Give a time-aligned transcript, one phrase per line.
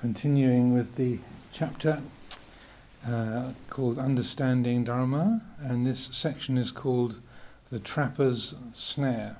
[0.00, 1.18] continuing with the
[1.52, 2.00] chapter
[3.06, 7.20] uh, called Understanding Dharma, and this section is called
[7.70, 9.36] The Trapper's Snare.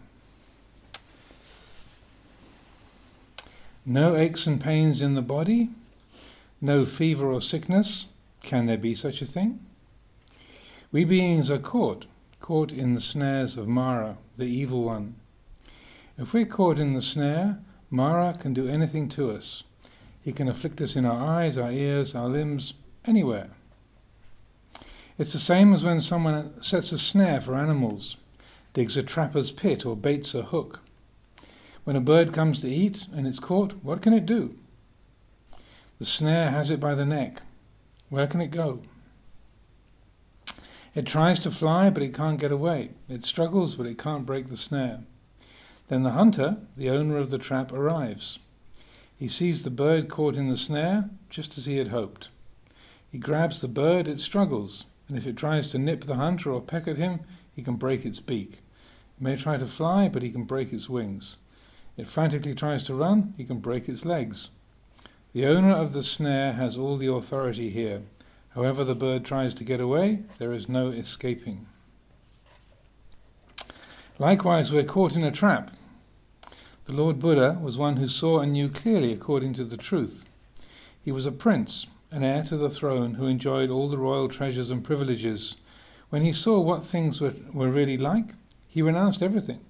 [3.87, 5.71] No aches and pains in the body,
[6.61, 8.05] no fever or sickness.
[8.43, 9.61] Can there be such a thing?
[10.93, 12.05] We beings are caught,
[12.39, 15.15] caught in the snares of Mara, the evil one.
[16.19, 19.63] If we're caught in the snare, Mara can do anything to us.
[20.23, 23.51] He can afflict us in our eyes, our ears, our limbs, anywhere.
[25.19, 28.17] It's the same as when someone sets a snare for animals,
[28.73, 30.81] digs a trapper's pit, or baits a hook.
[31.85, 34.55] When a bird comes to eat and it's caught, what can it do?
[35.99, 37.43] The snare has it by the neck.
[38.09, 38.81] Where can it go?
[40.95, 42.91] It tries to fly, but it can't get away.
[43.09, 45.01] It struggles, but it can't break the snare.
[45.89, 48.39] Then the hunter, the owner of the trap, arrives.
[49.21, 52.31] He sees the bird caught in the snare, just as he had hoped.
[53.13, 56.63] He grabs the bird, it struggles, and if it tries to nip the hunter or
[56.63, 57.21] peck at him,
[57.55, 58.63] he can break its beak.
[59.19, 61.37] It may try to fly, but he can break its wings.
[61.99, 64.49] It frantically tries to run, he can break its legs.
[65.35, 68.01] The owner of the snare has all the authority here.
[68.55, 71.67] However the bird tries to get away, there is no escaping.
[74.19, 75.73] Likewise, we're caught in a trap.
[76.91, 80.29] The Lord Buddha was one who saw and knew clearly according to the truth.
[81.01, 84.71] He was a prince, an heir to the throne, who enjoyed all the royal treasures
[84.71, 85.55] and privileges.
[86.09, 88.35] When he saw what things were, were really like,
[88.67, 89.61] he renounced everything.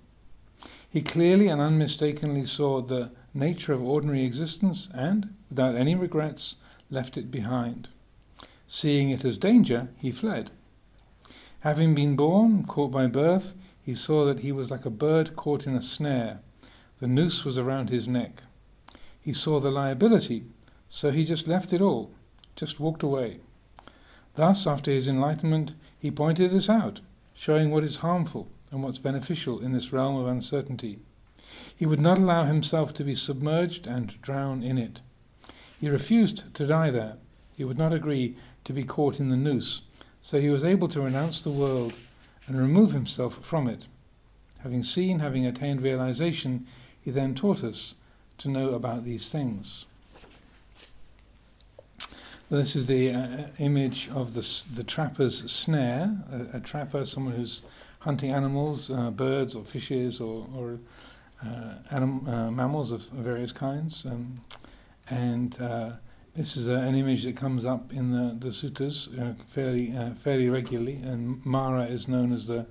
[0.89, 6.57] He clearly and unmistakably saw the nature of ordinary existence and, without any regrets,
[6.89, 7.91] left it behind.
[8.67, 10.53] Seeing it as danger, he fled.
[11.61, 15.67] Having been born, caught by birth, he saw that he was like a bird caught
[15.67, 16.41] in a snare
[17.01, 18.43] the noose was around his neck.
[19.20, 20.45] He saw the liability,
[20.89, 22.11] so he just left it all,
[22.57, 23.41] just walked away.
[24.34, 27.01] Thus, after his enlightenment, he pointed this out,
[27.34, 30.98] showing what is harmful and what's beneficial in this realm of uncertainty.
[31.74, 35.01] He would not allow himself to be submerged and drown in it.
[35.80, 37.17] He refused to die there.
[37.57, 39.83] He would not agree to be caught in the noose,
[40.20, 41.95] so he was able to renounce the world
[42.47, 43.86] and remove himself from it.
[44.58, 46.67] Having seen, having attained realization,
[47.05, 47.94] he then taught us
[48.38, 49.86] to know about these things.
[52.50, 57.62] This is the uh, image of the, the trapper's snare, a, a, trapper, someone who's
[58.00, 60.78] hunting animals, uh, birds or fishes or, or
[61.46, 64.05] uh, anim, uh, mammals of various kinds.
[64.05, 64.40] Um,
[65.11, 65.92] and uh,
[66.34, 70.96] this is an image that comes up in the, the suttas uh, fairly, fairly regularly,
[70.96, 72.67] and Mara is known as the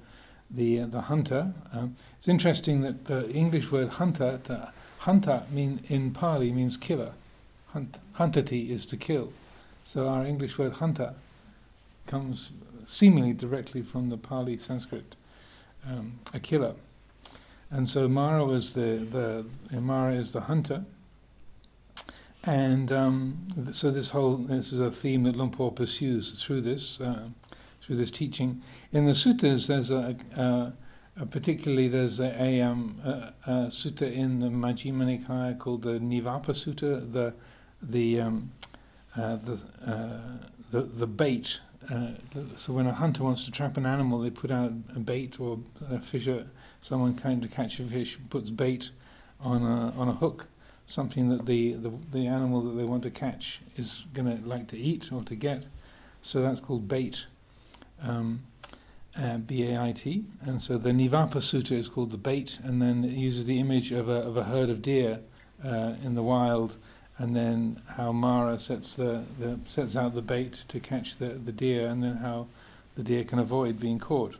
[0.50, 1.54] the uh, the hunter.
[1.74, 7.14] Um, it's interesting that the English word hunter, to, hunter mean in Pali means killer.
[7.74, 9.32] Hunt, huntati is to kill.
[9.84, 11.14] So our English word hunter
[12.08, 12.52] comes
[12.86, 15.16] seemingly directly from the Pali Sanskrit,
[15.88, 16.74] um, a killer.
[17.72, 20.84] And so Mara was the, the Mara is the hunter.
[22.44, 26.62] And um, th- so this whole this is a theme that Luang Por pursues through
[26.62, 27.28] this uh,
[27.90, 28.62] through this teaching.
[28.92, 30.72] In the suttas, there's a, a,
[31.20, 32.96] a particularly there's a, a, um,
[33.48, 37.34] a, sutta in the Majjhima Nikaya called the Nivapa Sutta, the
[37.82, 38.52] the um,
[39.18, 39.54] uh, the,
[39.88, 40.20] uh,
[40.70, 41.60] the the bait.
[41.90, 42.12] Uh,
[42.58, 45.58] so when a hunter wants to trap an animal, they put out a bait or
[45.90, 46.46] a fisher.
[46.82, 48.92] Someone came to catch a fish, puts bait
[49.40, 50.46] on a on a hook,
[50.86, 54.68] something that the, the, the animal that they want to catch is going to like
[54.68, 55.66] to eat or to get.
[56.22, 57.26] So that's called bait
[58.02, 58.42] um,
[59.18, 63.46] uh, B-A-I-T, and so the Nivapa Sutta is called the bait, and then it uses
[63.46, 65.20] the image of a, of a herd of deer
[65.66, 66.78] uh, in the wild,
[67.18, 71.52] and then how Mara sets the, the sets out the bait to catch the, the
[71.52, 72.48] deer, and then how
[72.96, 74.36] the deer can avoid being caught.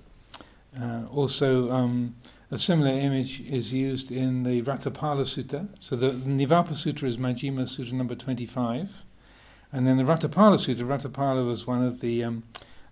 [0.80, 2.16] Uh, also, um,
[2.52, 5.68] a similar image is used in the Ratthapala Sutta.
[5.80, 9.06] So the, Nivapa Sutta is Majjhima Sutta number 25.
[9.72, 12.44] And then the Ratthapala Sutta, Ratthapala was one of the um,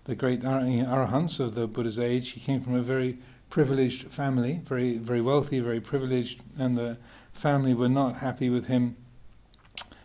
[0.07, 2.29] the great arahants of the Buddha's age.
[2.29, 3.17] He came from a very
[3.49, 6.97] privileged family, very very wealthy, very privileged, and the
[7.33, 8.95] family were not happy with him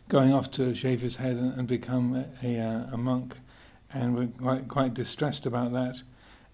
[0.08, 3.38] going off to shave his head and, and become a, a, a, monk,
[3.94, 6.02] and were quite, quite distressed about that.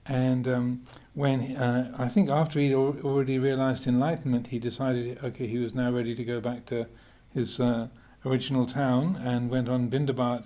[0.06, 0.82] And um,
[1.14, 5.74] when uh, I think after he'd al- already realized enlightenment, he decided, okay, he was
[5.74, 6.86] now ready to go back to
[7.34, 7.88] his uh,
[8.24, 10.44] original town and went on Bindabat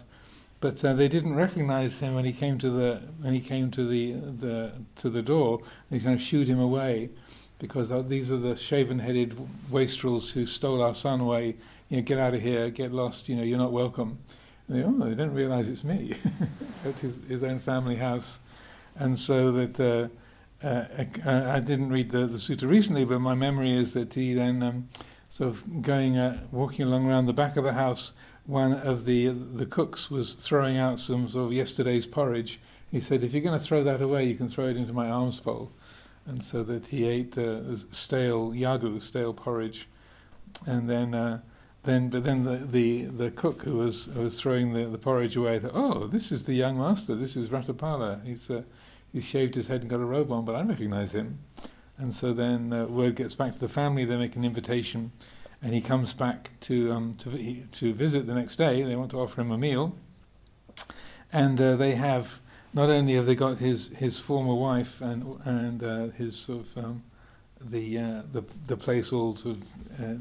[0.63, 3.87] but uh, they didn't recognize him when he came to the when he came to
[3.87, 5.61] the the to the door.
[5.91, 7.11] They kind of shooed him away
[7.59, 9.37] because these are the shaven-headed
[9.71, 11.55] wastrels who stole our son away
[11.93, 14.19] you know, get out of here, get lost, you know, you're not welcome.
[14.67, 16.17] And they, oh, they don't realize it's me
[16.87, 18.41] at his, his own family house.
[18.97, 20.87] And so that uh, uh,
[21.27, 24.63] I, I didn't read the, the sutta recently, but my memory is that he then
[24.63, 24.89] um,
[25.29, 28.15] sort of going, uh, walking along around the back of the house,
[28.47, 32.61] one of the the cooks was throwing out some sort of yesterday's porridge.
[32.91, 35.11] He said, "If you're going to throw that away, you can throw it into my
[35.11, 35.71] alms bowl."
[36.27, 39.89] And so that he ate uh, stale yagu, stale porridge,
[40.67, 41.41] and then uh,
[41.85, 45.37] then but then the, the, the cook who was who was throwing the, the porridge
[45.37, 47.15] away thought, "Oh, this is the young master.
[47.15, 48.25] This is Ratthapala.
[48.25, 48.63] He's uh,
[49.13, 51.39] he's shaved his head and got a robe on, but I recognise him."
[51.99, 54.05] And so then uh, word gets back to the family.
[54.05, 55.13] They make an invitation
[55.63, 58.83] and he comes back to um, to to visit the next day.
[58.83, 59.95] They want to offer him a meal,
[61.33, 62.41] and uh, they have
[62.75, 66.79] not only have they got his his former wife and and uh, his sort of
[66.79, 67.03] um,
[67.61, 70.15] the uh, the the place all sort of uh,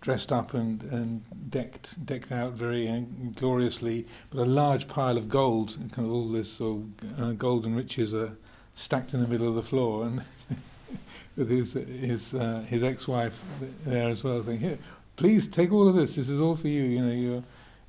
[0.00, 3.00] dressed up and and decked decked out very uh,
[3.36, 7.76] gloriously, but a large pile of gold, kind of all this sort of uh, golden
[7.76, 8.36] riches are
[8.74, 10.22] stacked in the middle of the floor and.
[11.36, 13.42] with his his uh, his ex-wife
[13.84, 14.78] there as well, saying, "Here,
[15.16, 16.16] please take all of this.
[16.16, 16.82] This is all for you.
[16.82, 17.42] You know, your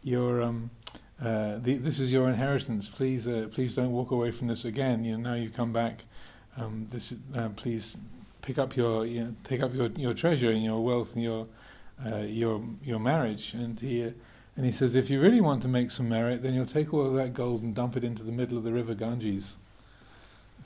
[0.03, 0.69] your um,
[1.21, 2.89] uh, the, this is your inheritance.
[2.89, 5.03] Please, uh, please don't walk away from this again.
[5.03, 6.03] You know, now you come back.
[6.57, 7.95] Um, this, uh, please
[8.42, 11.48] pick up your, you know, take up your, your treasure and your wealth and your,
[12.03, 13.53] uh, your, your marriage.
[13.53, 16.65] And he, and he says, if you really want to make some merit, then you'll
[16.65, 19.57] take all of that gold and dump it into the middle of the river Ganges.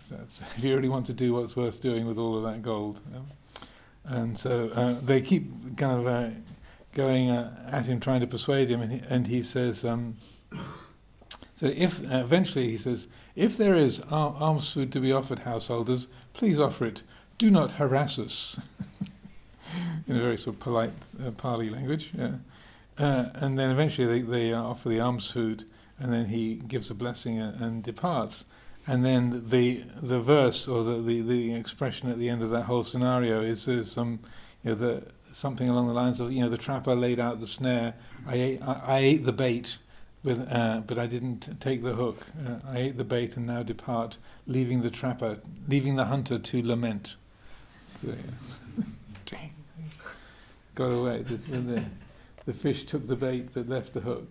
[0.10, 3.02] That's, if you really want to do what's worth doing with all of that gold.
[4.06, 6.30] And so uh, they keep kind of uh,
[6.94, 10.16] going uh, at him, trying to persuade him, and he, and he says, um,
[11.56, 16.08] so if uh, eventually he says, if there is alms food to be offered householders,
[16.34, 17.04] please offer it.
[17.38, 18.60] Do not harass us.
[20.08, 20.94] In a very sort of polite
[21.26, 22.14] uh, Pali language.
[22.18, 22.32] Uh,
[22.98, 25.66] and then eventually they, they offer the alms food,
[26.00, 28.46] and then he gives a blessing and departs.
[28.88, 32.64] And then the the verse or the, the, the expression at the end of that
[32.64, 34.20] whole scenario is, is some
[34.64, 35.04] you know the
[35.34, 37.94] something along the lines of you know the trapper laid out the snare,
[38.26, 39.78] I ate I, I ate the bait,
[40.24, 42.26] with uh, but I didn't take the hook.
[42.46, 44.18] Uh, I ate the bait and now depart,
[44.48, 47.16] leaving the trapper, leaving the hunter to lament.
[47.88, 49.38] So, yeah.
[50.76, 51.22] Got away.
[51.22, 51.84] The, the,
[52.46, 54.28] the, fish took the bait but left the hook.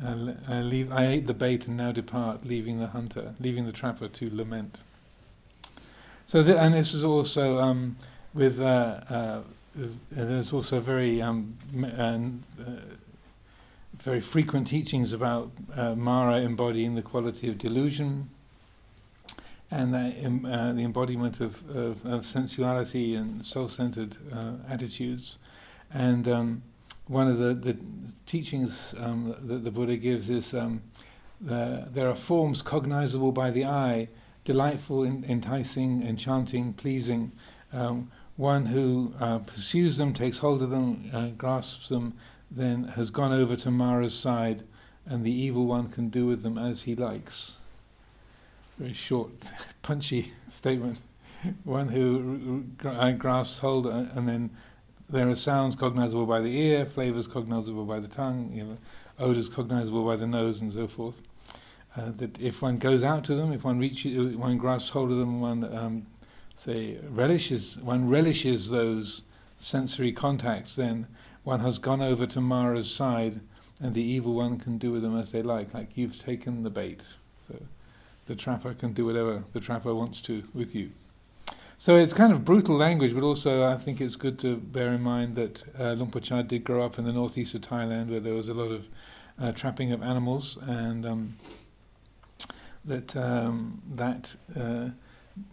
[0.00, 0.34] Yeah.
[0.48, 4.08] I, leave, I ate the bait and now depart, leaving the hunter, leaving the trapper
[4.08, 4.78] to lament.
[6.26, 7.96] So, the, and this is also um,
[8.34, 9.40] with, uh, uh,
[10.10, 12.64] there's also very, um, uh,
[13.98, 18.30] very frequent teachings about uh, Mara embodying the quality of delusion
[19.70, 25.38] and the, uh, the embodiment of, of, of, sensuality and self centered uh, attitudes.
[25.92, 26.62] And um,
[27.08, 27.76] one of the, the
[28.26, 30.82] teachings um, that the Buddha gives is um,
[31.40, 34.08] the, there are forms cognizable by the eye,
[34.44, 37.32] delightful, in, enticing, enchanting, pleasing.
[37.72, 42.14] Um, one who uh, pursues them, takes hold of them, uh, grasps them,
[42.50, 44.62] then has gone over to Mara's side,
[45.06, 47.56] and the evil one can do with them as he likes.
[48.78, 49.32] Very short,
[49.82, 50.98] punchy statement.
[51.64, 52.64] One who
[53.18, 54.50] grasps hold uh, and then
[55.10, 58.76] there are sounds cognizable by the ear, flavors cognizable by the tongue, you know,
[59.18, 61.20] odors cognizable by the nose, and so forth.
[61.96, 65.18] Uh, that if one goes out to them, if one reaches, one grasps hold of
[65.18, 66.06] them, one um,
[66.56, 69.22] say relishes, one relishes those
[69.58, 71.06] sensory contacts, then
[71.44, 73.40] one has gone over to Mara's side,
[73.80, 75.72] and the evil one can do with them as they like.
[75.72, 77.00] Like you've taken the bait,
[77.48, 77.56] so
[78.26, 80.90] the trapper can do whatever the trapper wants to with you.
[81.80, 85.00] So it's kind of brutal language, but also I think it's good to bear in
[85.00, 88.34] mind that uh, Luang Por did grow up in the northeast of Thailand, where there
[88.34, 88.88] was a lot of
[89.40, 91.36] uh, trapping of animals, and um,
[92.84, 94.34] that um, that.
[94.58, 94.88] Uh,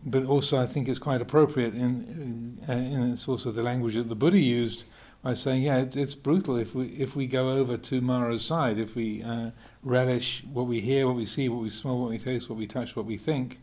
[0.03, 4.09] but also, I think it's quite appropriate in, uh, in it's also the language that
[4.09, 4.85] the Buddha used
[5.21, 8.79] by saying, yeah, it, it's brutal if we if we go over to Mara's side,
[8.79, 9.51] if we uh,
[9.83, 12.65] relish what we hear, what we see, what we smell, what we taste, what we
[12.65, 13.59] touch, what we think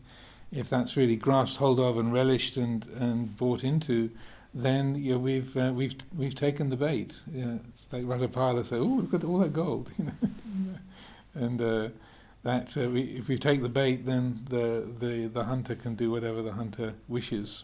[0.53, 4.09] if that's really grasped hold of and relished and, and bought into,
[4.53, 7.19] then you know, we've uh, we've we've taken the bait.
[7.31, 10.13] You know, it's like Ratthapala say, "Oh, look at all that gold," you know,
[11.33, 11.89] and uh,
[12.43, 16.11] that uh, we, if we take the bait, then the, the the hunter can do
[16.11, 17.63] whatever the hunter wishes.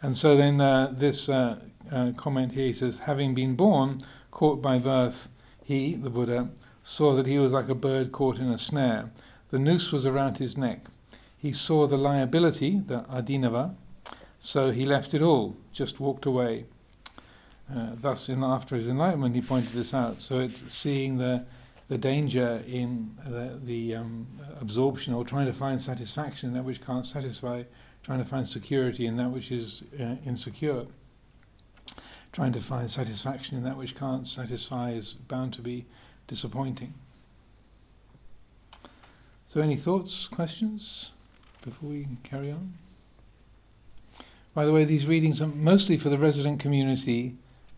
[0.00, 1.56] And so then uh, this uh,
[1.90, 5.28] uh, comment here says, having been born, caught by birth,
[5.64, 6.50] he, the Buddha,
[6.84, 9.10] saw that he was like a bird caught in a snare.
[9.48, 10.86] The noose was around his neck
[11.46, 13.72] he saw the liability, the adinava,
[14.40, 16.64] so he left it all, just walked away.
[17.72, 20.20] Uh, thus, in after his enlightenment, he pointed this out.
[20.20, 21.44] So it's seeing the
[21.88, 24.26] the danger in the, the um,
[24.60, 27.62] absorption or trying to find satisfaction in that which can't satisfy,
[28.02, 30.86] trying to find security in that which is uh, insecure,
[32.32, 35.86] trying to find satisfaction in that which can't satisfy is bound to be
[36.26, 36.92] disappointing.
[39.46, 41.10] So, any thoughts, questions
[41.66, 42.72] before we carry on?
[44.54, 47.34] By the way, these readings are mostly for the resident community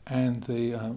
[0.06, 0.90] and the, uh, uh,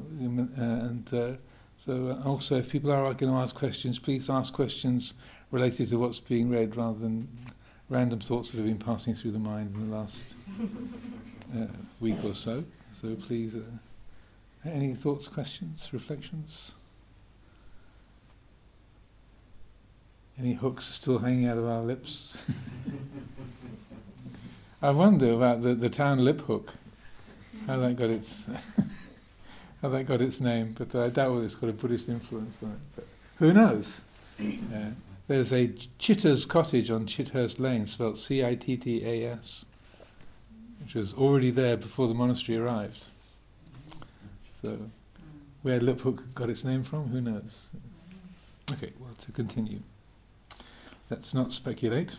[0.59, 1.31] and uh,
[1.77, 5.13] so uh, also if people are going to ask questions, please ask questions
[5.51, 7.27] related to what's being read rather than
[7.89, 10.23] random thoughts that have been passing through the mind in the last
[11.57, 11.65] uh,
[11.99, 12.63] week or so.
[13.01, 16.73] So please, uh, any thoughts, questions, reflections?
[20.41, 22.35] Any hooks still hanging out of our lips?
[24.81, 26.69] I wonder about the, the town Liphook,
[27.67, 28.47] how that got its
[29.83, 32.71] how that got its name, but I doubt whether it's got a Buddhist influence on
[32.71, 32.77] it.
[32.95, 33.05] But
[33.37, 34.01] who knows?
[34.41, 34.89] Uh,
[35.27, 39.65] there's a Citta's cottage on Chithurst Lane, spelled C-I-T-T-A-S,
[40.81, 43.05] which was already there before the monastery arrived.
[44.63, 44.79] So,
[45.61, 47.67] where Liphook got its name from, who knows?
[48.73, 49.79] Okay, well, to continue.
[51.11, 52.15] Let's not speculate.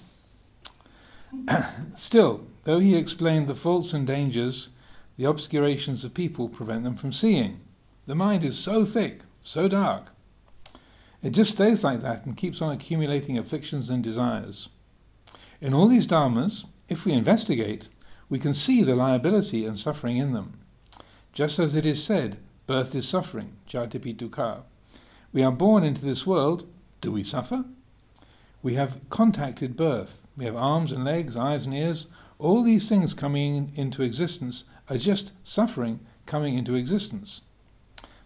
[1.97, 4.69] Still, though he explained the faults and dangers,
[5.17, 7.61] the obscurations of people prevent them from seeing.
[8.05, 10.13] The mind is so thick, so dark.
[11.23, 14.69] It just stays like that and keeps on accumulating afflictions and desires.
[15.63, 17.89] In all these dharmas, if we investigate,
[18.29, 20.61] we can see the liability and suffering in them.
[21.33, 24.65] Just as it is said, birth is suffering, jatipi dukkha.
[25.33, 26.67] We are born into this world,
[27.01, 27.65] do we suffer?
[28.62, 30.23] We have contacted birth.
[30.37, 32.07] We have arms and legs, eyes and ears.
[32.38, 37.42] All these things coming into existence are just suffering coming into existence.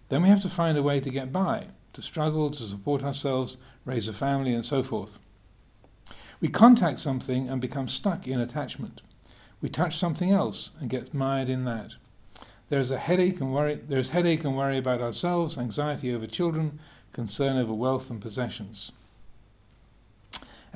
[0.08, 3.56] Then we have to find a way to get by, to struggle, to support ourselves,
[3.86, 5.18] raise a family, and so forth.
[6.40, 9.00] We contact something and become stuck in attachment.
[9.62, 11.94] We touch something else and get mired in that.
[12.68, 13.76] There is a headache and worry.
[13.88, 16.78] There is headache and worry about ourselves, anxiety over children,
[17.14, 18.92] concern over wealth and possessions.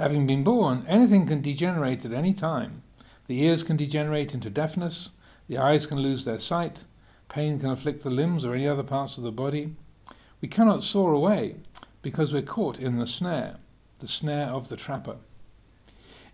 [0.01, 2.83] Having been born, anything can degenerate at any time.
[3.27, 5.11] The ears can degenerate into deafness,
[5.47, 6.85] the eyes can lose their sight,
[7.29, 9.77] pain can afflict the limbs or any other parts of the body.
[10.41, 11.57] We cannot soar away
[12.01, 13.59] because we're caught in the snare,
[13.99, 15.19] the snare of the trapper.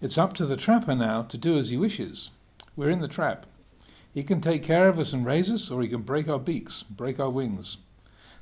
[0.00, 2.30] It's up to the trapper now to do as he wishes.
[2.76, 3.46] We're in the trap.
[4.14, 6.85] He can take care of us and raise us, or he can break our beaks,
[6.85, 7.78] break our wings.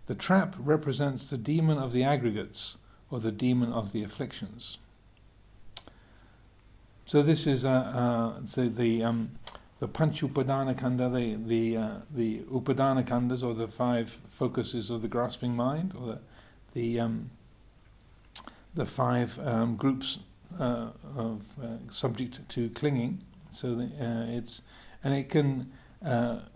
[0.04, 2.76] The trap represents the demon of the aggregates,
[3.10, 4.76] or the demon of the afflictions.
[7.06, 9.32] So this is uh, uh, the the, um,
[9.78, 15.02] the Panch Upadana Khandha, the the uh, the Upadana Khandhas, or the five focuses of
[15.02, 16.18] the grasping mind, or the
[16.72, 17.30] the um,
[18.74, 20.18] the five um, groups
[20.58, 23.20] uh, of uh, subject to clinging.
[23.50, 24.62] So the, uh, it's
[25.02, 25.70] and it can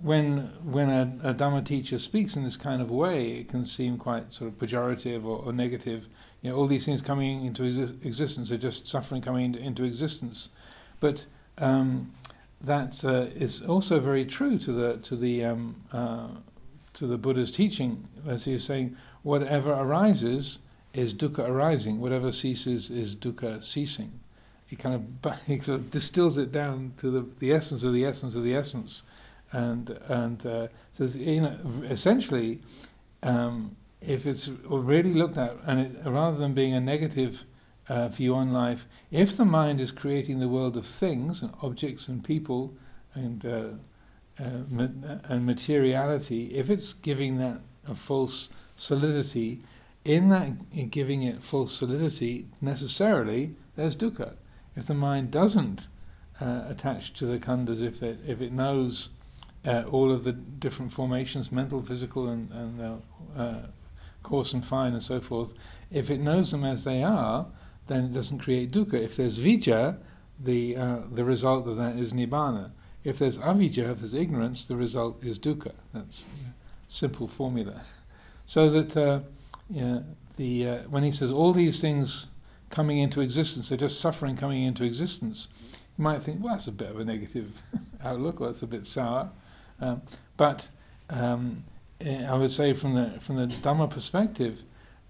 [0.01, 3.99] when when a, a Dhamma teacher speaks in this kind of way, it can seem
[3.99, 6.09] quite sort of pejorative or, or negative
[6.43, 10.51] you know, all these things coming into exi- existence are just suffering coming into, existence.
[11.01, 11.27] But
[11.59, 12.13] um,
[12.61, 16.29] that uh, is also very true to the to the um, uh,
[16.95, 20.61] to the Buddha's teaching, as he is saying, whatever arises
[20.95, 24.21] is dukkha arising, whatever ceases is dukkha ceasing.
[24.67, 28.05] He kind of he sort of distills it down to the, the essence of the
[28.05, 29.03] essence of the essence,
[29.51, 32.61] and and uh, says you know essentially.
[33.25, 37.45] Um, if it's really looked at, and it, rather than being a negative
[37.89, 42.09] uh, view on life, if the mind is creating the world of things and objects
[42.09, 42.75] and people
[43.15, 43.69] and uh,
[44.39, 49.63] uh, ma- and materiality, if it's giving that a false solidity,
[50.05, 54.35] in that in giving it false solidity, necessarily there's dukkha.
[54.77, 55.89] If the mind doesn't
[56.41, 59.09] uh, attach to the khandhas, if it if it knows
[59.67, 63.03] uh, all of the different formations, mental, physical, and, and
[63.37, 63.61] uh,
[64.29, 65.55] coarse and fine and so forth,
[65.91, 67.47] if it knows them as they are,
[67.87, 68.95] then it doesn't create dukkha.
[68.95, 69.99] If there's vijja,
[70.41, 72.71] the, uh, the result of that is nibbana.
[73.05, 75.73] If there's avijja, if there's ignorance, the result is dukkha.
[75.93, 77.83] That's a simple formula.
[78.47, 79.21] So that uh,
[79.69, 79.99] yeah,
[80.39, 82.29] the, uh, when he says all these things
[82.71, 85.49] coming into existence, they're just suffering coming into existence,
[85.99, 87.63] you might think, well, that's a bit of a negative
[88.05, 89.31] outlook, or that's a bit sour.
[89.81, 90.03] Um,
[90.37, 90.69] but
[91.11, 91.65] um,
[92.01, 94.63] I would say from the from the Dhamma perspective,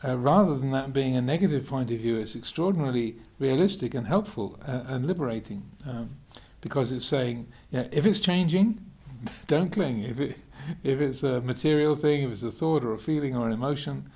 [0.05, 4.59] uh, rather than that being a negative point of view, it's extraordinarily realistic and helpful
[4.67, 6.17] uh, and liberating, um,
[6.61, 8.81] because it's saying, yeah, if it's changing,
[9.47, 10.05] don't cling.
[10.05, 10.39] If it
[10.83, 14.11] if it's a material thing, if it's a thought or a feeling or an emotion,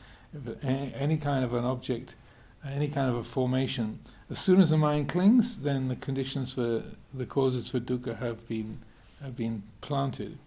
[0.62, 2.14] any, any kind of an object,
[2.66, 3.98] any kind of a formation,
[4.30, 8.46] as soon as the mind clings, then the conditions for the causes for dukkha have
[8.48, 8.78] been
[9.22, 10.38] have been planted.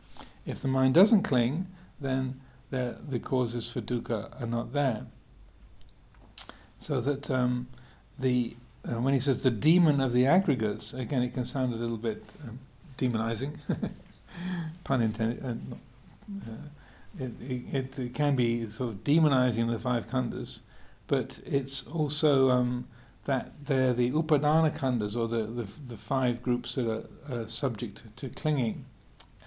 [0.45, 1.67] If the mind doesn't cling,
[2.05, 5.05] then the, causes for dukkha are not there.
[6.79, 7.67] So that um,
[8.19, 8.55] the
[8.87, 11.97] uh, when he says the demon of the aggregates, again, it can sound a little
[11.97, 12.59] bit um,
[12.97, 13.57] demonizing,
[14.83, 15.43] pun intended.
[15.43, 16.51] Uh,
[17.19, 20.59] it, it, it, can be sort of demonizing the five khandhas,
[21.07, 22.87] but it's also um,
[23.23, 28.03] that they're the upadana khandhas, or the, the, the five groups that are, are subject
[28.17, 28.85] to clinging.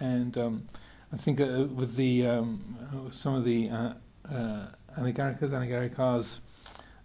[0.00, 0.68] And um,
[1.12, 3.92] I think uh, with the um, some of the uh,
[4.30, 4.66] uh,
[4.98, 6.40] anagarikas, anagarikas,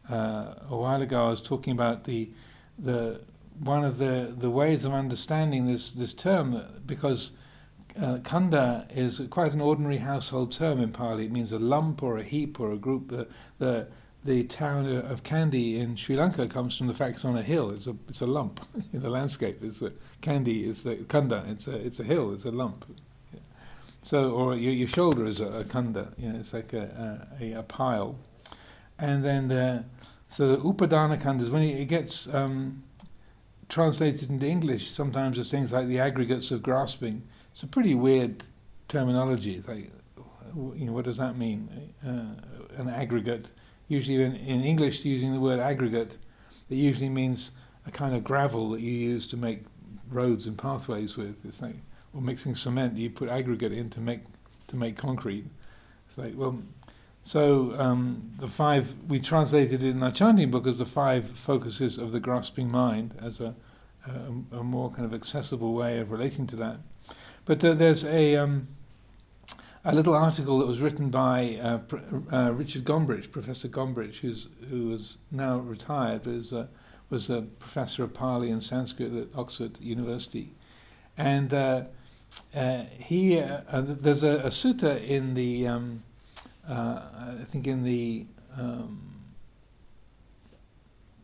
[0.10, 2.30] uh, a while ago, I was talking about the
[2.78, 3.22] the
[3.60, 7.32] one of the, the ways of understanding this this term because
[7.98, 11.26] uh, khandha is quite an ordinary household term in Pali.
[11.26, 13.10] It means a lump or a heap or a group.
[13.10, 13.28] The
[13.60, 13.88] the,
[14.26, 17.70] the town of Kandy in Sri Lanka comes from the fact it's on a hill.
[17.70, 19.64] It's a it's a lump in the landscape.
[19.64, 21.50] It's a Kandy is the khandha.
[21.50, 22.34] It's a it's a hill.
[22.34, 22.86] It's a lump.
[24.04, 26.08] So or your, your shoulder is a, a khandha.
[26.18, 28.18] You know, it's like a, a, a pile.
[29.00, 29.86] And then the
[30.30, 32.84] so the upadana khandhas when it, gets um,
[33.70, 38.44] translated into English, sometimes as things like the aggregates of grasping it's a pretty weird
[38.88, 39.56] terminology.
[39.56, 39.92] It's like,
[40.56, 41.94] you know, what does that mean?
[42.06, 43.48] Uh, an aggregate.
[43.88, 46.18] Usually, in, in English, using the word aggregate,
[46.70, 47.52] it usually means
[47.86, 49.66] a kind of gravel that you use to make
[50.10, 51.46] roads and pathways with.
[51.46, 51.76] It's like,
[52.14, 54.22] or mixing cement, you put aggregate in to make
[54.68, 55.46] to make concrete.
[56.08, 56.60] It's like, well,
[57.24, 61.98] so um, the five we translated it in our chanting book as the five focuses
[61.98, 63.56] of the grasping mind as a,
[64.06, 66.78] a, a more kind of accessible way of relating to that.
[67.46, 68.68] But uh, there's a um,
[69.86, 71.98] a little article that was written by uh, pr-
[72.32, 76.54] uh, Richard Gombrich, Professor Gombrich, who's who is now retired, but is,
[77.10, 80.54] was a professor of Pali and Sanskrit at Oxford University,
[81.18, 81.54] and
[82.56, 86.04] uh, uh, he uh, there's a, a, sutta in the um,
[86.68, 88.26] I think in the
[88.58, 89.16] um,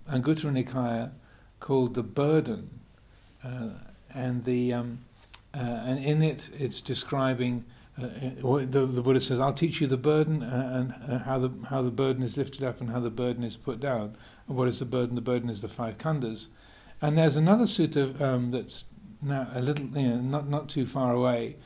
[0.09, 1.11] Anguttara Nikaya
[1.59, 2.79] called the burden,
[4.13, 4.99] and the um,
[5.53, 7.65] uh, and in it, it's describing.
[7.99, 11.39] Uh, uh, the, the Buddha says, "I'll teach you the burden uh, and uh, how
[11.39, 14.15] the how the burden is lifted up and how the burden is put down.
[14.47, 15.15] And what is the burden?
[15.15, 16.47] The burden is the five khandhas."
[17.01, 18.83] And there's another sutta um, that's
[19.21, 21.57] now a little, you know, not not too far away,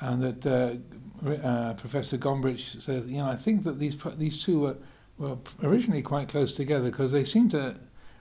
[0.00, 4.76] and that uh, Professor Gombrich said, "You know, I think that these these two were
[5.18, 7.76] were originally quite close together because they seem to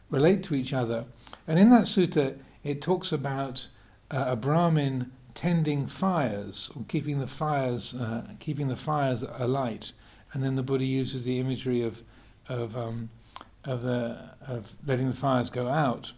[0.10, 1.06] relate to each other."
[1.48, 3.68] And in that sutta, it talks about
[4.12, 9.92] uh, a Brahmin tending fires or keeping the fires uh, keeping the fires alight,
[10.34, 12.04] and then the Buddha uses the imagery of
[12.50, 13.10] of um,
[13.64, 14.16] of, uh,
[14.48, 16.14] of letting the fires go out,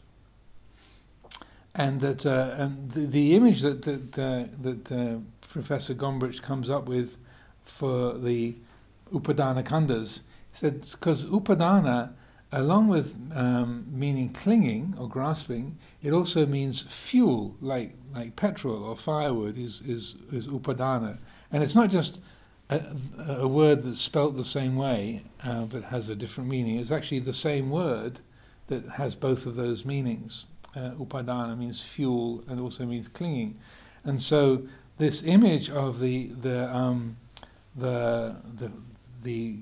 [1.75, 6.69] and that uh, and the, the image that that uh, that uh, Professor Gombrich comes
[6.69, 7.17] up with
[7.63, 8.55] for the
[9.11, 10.21] Upadana Khandhas
[10.53, 12.13] said because Upadana
[12.53, 18.95] along with um, meaning clinging or grasping, it also means fuel, like like petrol or
[18.95, 21.17] firewood, is is is upadana,
[21.51, 22.21] and it's not just
[22.69, 22.81] a,
[23.27, 26.79] a word that's spelt the same way uh, but has a different meaning.
[26.79, 28.19] It's actually the same word
[28.67, 30.45] that has both of those meanings.
[30.75, 33.55] Uh, upadana means fuel and also means clinging,
[34.03, 34.63] and so
[34.97, 37.15] this image of the the um,
[37.75, 38.71] the the
[39.21, 39.57] the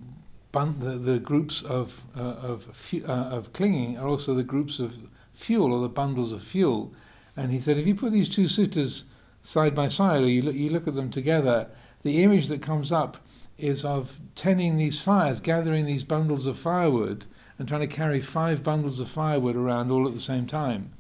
[0.51, 4.79] bun- the, the groups of uh, of fu- uh, of clinging are also the groups
[4.79, 4.97] of
[5.33, 6.93] fuel or the bundles of fuel.
[7.35, 9.03] And he said, if you put these two suttas
[9.41, 11.67] side by side, or you look, you look at them together,
[12.03, 13.17] the image that comes up
[13.57, 17.25] is of tending these fires, gathering these bundles of firewood,
[17.57, 20.91] and trying to carry five bundles of firewood around all at the same time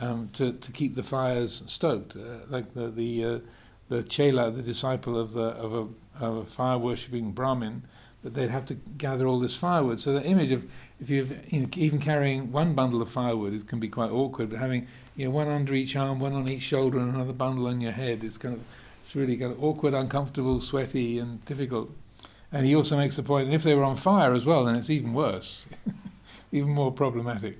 [0.00, 2.16] um, to, to keep the fires stoked.
[2.16, 3.38] Uh, like the the, uh,
[3.88, 7.82] the chela, the disciple of the of a, of a fire worshipping Brahmin,
[8.22, 10.00] that they'd have to gather all this firewood.
[10.00, 10.64] So the image of
[11.00, 14.50] if you've you know, even carrying one bundle of firewood, it can be quite awkward.
[14.50, 14.86] But having
[15.16, 17.92] you know one under each arm, one on each shoulder, and another bundle on your
[17.92, 18.60] head, it's kind of
[19.00, 21.90] it's really kind of awkward, uncomfortable, sweaty, and difficult.
[22.52, 24.74] And he also makes the point, and if they were on fire as well, then
[24.74, 25.66] it's even worse,
[26.52, 27.58] even more problematic.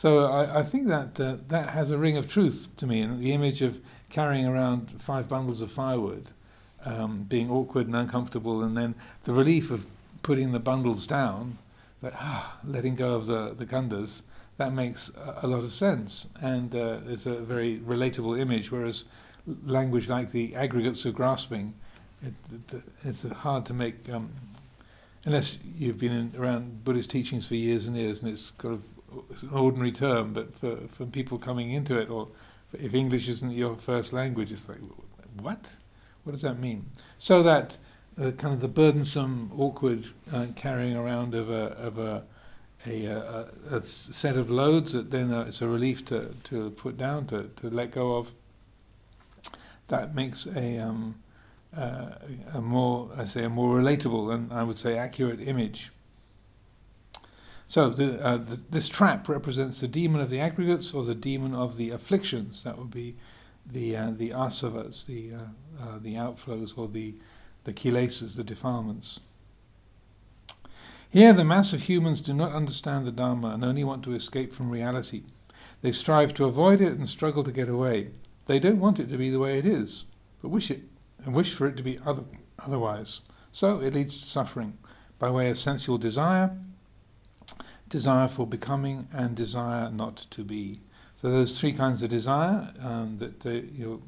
[0.00, 3.20] So I, I think that uh, that has a ring of truth to me, and
[3.20, 6.28] the image of carrying around five bundles of firewood
[6.86, 9.84] um, being awkward and uncomfortable, and then the relief of
[10.22, 11.58] putting the bundles down,
[12.00, 14.22] that ah, letting go of the the khandhas,
[14.56, 18.72] that makes a, a lot of sense, and uh, it's a very relatable image.
[18.72, 19.04] Whereas
[19.66, 21.74] language like the aggregates of grasping
[22.22, 22.32] it,
[22.72, 24.30] it, it's hard to make um,
[25.24, 28.82] unless you've been in, around Buddhist teachings for years and years, and it's kind of
[29.30, 30.32] it's an ordinary term.
[30.32, 32.28] But for for people coming into it, or
[32.72, 34.80] if English isn't your first language, it's like
[35.40, 35.76] what?
[36.24, 36.86] What does that mean?
[37.18, 37.78] So that
[38.20, 42.24] uh, kind of the burdensome, awkward uh, carrying around of a of a
[42.86, 46.96] a, a, a set of loads that then uh, it's a relief to, to put
[46.96, 48.32] down, to, to let go of.
[49.88, 51.16] That makes a, um,
[51.76, 52.10] uh,
[52.54, 55.90] a more, I say, a more relatable and I would say accurate image.
[57.70, 61.54] So the, uh, the, this trap represents the demon of the aggregates or the demon
[61.54, 62.64] of the afflictions.
[62.64, 63.14] That would be
[63.64, 65.38] the uh, the asavas, the uh,
[65.80, 67.14] uh, the outflows or the
[67.62, 69.20] the kilesas, the defilements.
[71.08, 74.52] Here, the mass of humans do not understand the Dharma and only want to escape
[74.52, 75.22] from reality.
[75.80, 78.10] They strive to avoid it and struggle to get away.
[78.46, 80.06] They don't want it to be the way it is,
[80.42, 80.82] but wish it
[81.24, 82.24] and wish for it to be other,
[82.58, 83.20] otherwise.
[83.52, 84.76] So it leads to suffering
[85.20, 86.56] by way of sensual desire,
[87.90, 90.80] desire for becoming, and desire not to be.
[91.20, 94.02] So those three kinds of desire um, that uh, you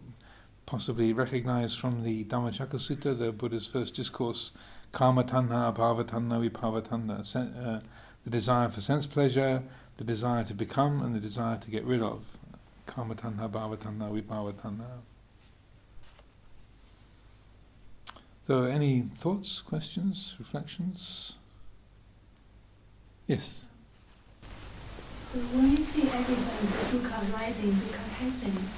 [0.64, 4.52] possibly recognize from the Dhammacakka Sutta, the Buddha's first discourse
[4.92, 7.80] kama tanha, abhava tanha, vibhava tanha, sen- uh,
[8.24, 9.62] the desire for sense pleasure,
[9.98, 12.38] the desire to become, and the desire to get rid of.
[12.86, 15.00] Kama tanha, bhava tanha, vibhava tanha.
[18.46, 21.34] So, any thoughts, questions, reflections?
[23.26, 23.61] Yes.
[25.32, 28.68] So when we see evidence of dukkha rising, dukkha passing,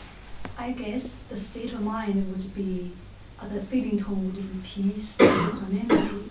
[0.57, 2.93] I guess the state of mind would be
[3.41, 6.31] uh, the feeling tone would be peace, equanimity.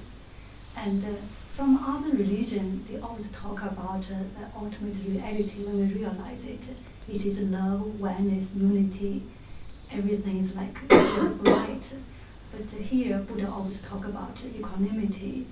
[0.77, 1.09] And uh,
[1.57, 6.63] from other religion, they always talk about uh, the ultimate reality when we realize it.
[7.11, 9.23] It is love, oneness, unity.
[9.91, 11.83] Everything is like right.
[12.49, 15.47] But here, Buddha always talk about equanimity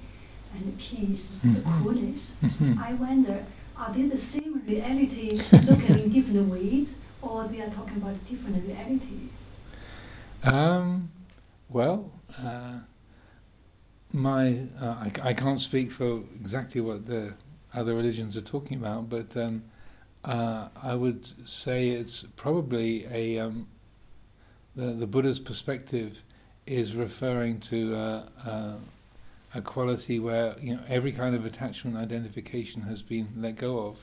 [0.54, 1.56] and peace, mm-hmm.
[1.56, 2.36] the coolness.
[2.42, 2.80] Mm-hmm.
[2.80, 3.46] I wonder,
[3.82, 8.64] are they the same reality looking in different ways, or they are talking about different
[8.68, 9.32] realities?
[10.44, 11.10] Um,
[11.68, 12.80] well, uh,
[14.14, 17.34] my uh, I, I, can't speak for exactly what the
[17.74, 19.64] other religions are talking about, but um,
[20.26, 23.68] uh, I would say it's probably a um,
[24.76, 26.22] the the Buddha's perspective
[26.68, 28.74] is referring to uh, uh,
[29.54, 33.98] a quality where you know every kind of attachment identification has been let go of,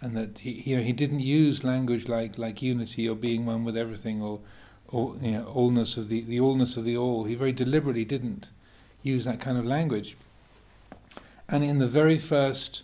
[0.00, 3.64] and that he you know he didn't use language like like unity or being one
[3.64, 4.40] with everything or
[4.90, 7.24] all, you know, allness of the, the allness of the all.
[7.24, 8.46] He very deliberately didn't
[9.02, 10.16] use that kind of language.
[11.48, 12.82] And in the very first,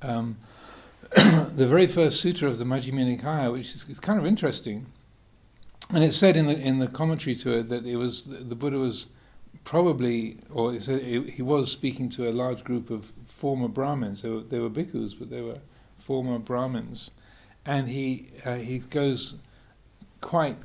[0.00, 0.36] um,
[1.16, 4.86] the very first sutra of the Majjhima Nikaya, which is, kind of interesting,
[5.90, 8.78] and it's said in the in the commentary to it that it was the Buddha
[8.78, 9.06] was
[9.64, 14.22] probably, or he was speaking to a large group of former Brahmins.
[14.22, 15.58] They were, they were bhikkhus, but they were
[15.98, 17.10] former Brahmins,
[17.64, 19.34] and he uh, he goes
[20.20, 20.56] quite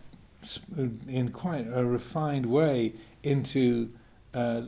[1.08, 3.92] in quite a refined way into
[4.34, 4.62] uh,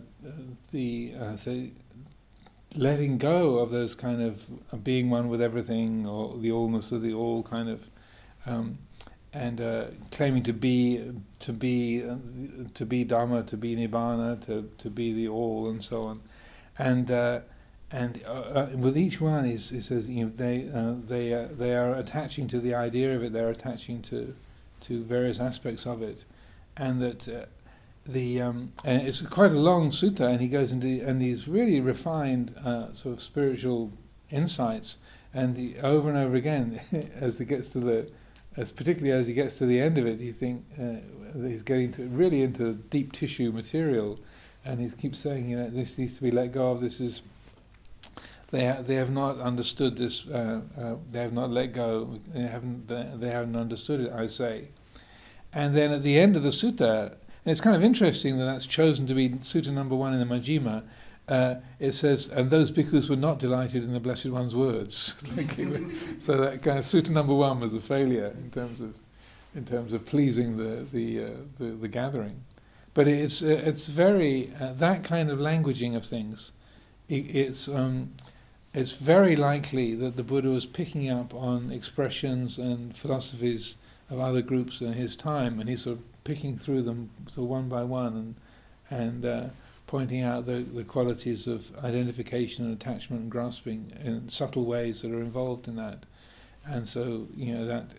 [0.72, 1.38] the uh,
[2.76, 7.14] letting go of those kind of being one with everything or the allness of the
[7.14, 7.90] all kind of
[8.46, 8.78] um,
[9.34, 12.16] and uh, claiming to be to be uh,
[12.74, 16.22] to be dharma to be nibbana to to be the all and so on.
[16.78, 17.42] And uh,
[17.92, 18.22] and
[18.82, 20.70] with each one he, he says you know, they
[21.08, 23.34] they they are attaching to the idea of it.
[23.34, 24.36] They're attaching to
[24.82, 26.24] to various aspects of it,
[26.78, 27.46] and that uh,
[28.06, 31.80] the um, and it's quite a long sutta, and he goes into and these really
[31.80, 33.92] refined uh, sort of spiritual
[34.30, 34.98] insights,
[35.34, 36.82] and the, over and over again,
[37.16, 38.10] as he gets to the,
[38.60, 40.96] as particularly as he gets to the end of it, you think uh,
[41.48, 44.20] he's getting to really into deep tissue material,
[44.66, 46.82] and he keeps saying, you know, this needs to be let go of.
[46.82, 47.22] This is
[48.52, 50.28] they ha- they have not understood this.
[50.28, 52.20] Uh, uh, they have not let go.
[52.34, 54.12] They haven't they haven't understood it.
[54.12, 54.68] I say,
[55.54, 57.14] and then at the end of the sutta,
[57.46, 60.36] and it's kind of interesting that that's chosen to be sutta number one in the
[60.36, 60.84] Majjhima.
[61.30, 65.14] Uh, it says, and those bhikkhus were not delighted in the Blessed One's words.
[66.18, 68.96] so that kind of sutta number one was a failure in terms of
[69.54, 72.44] in terms of pleasing the the uh, the, the, gathering.
[72.96, 76.52] But it's uh, it's very uh, that kind of languaging of things.
[77.08, 78.12] It, it's um,
[78.74, 83.78] it's very likely that the Buddha was picking up on expressions and philosophies
[84.10, 87.50] of other groups in his time, and he's sort of picking through them sort of
[87.50, 88.36] one by one and
[88.90, 89.46] and uh,
[89.90, 95.12] pointing out the, the qualities of identification and attachment and grasping in subtle ways that
[95.12, 96.06] are involved in that.
[96.64, 97.94] And so, you know, that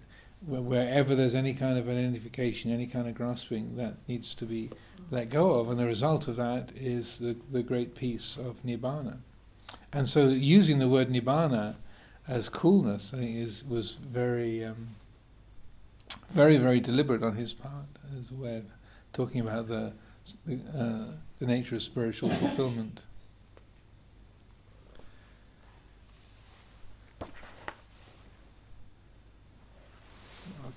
[0.47, 4.71] wherever there's any kind of identification, any kind of grasping, that needs to be
[5.11, 9.17] let go of, and the result of that is the, the great peace of Nibbana.
[9.93, 11.75] And so using the word Nibbana
[12.29, 14.91] as coolness, I think, is, was very, um,
[16.31, 18.67] very, very deliberate on his part as a way of
[19.13, 19.93] talking about the,
[20.73, 23.01] uh, the nature of spiritual fulfillment.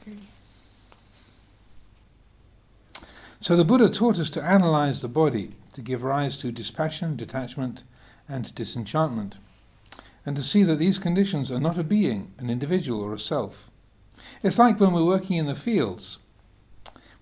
[0.02, 0.18] Okay.
[3.42, 7.84] So the Buddha taught us to analyze the body, to give rise to dispassion, detachment,
[8.30, 9.36] and disenchantment,
[10.26, 13.70] and to see that these conditions are not a being, an individual, or a self.
[14.42, 16.20] It's like when we're working in the fields.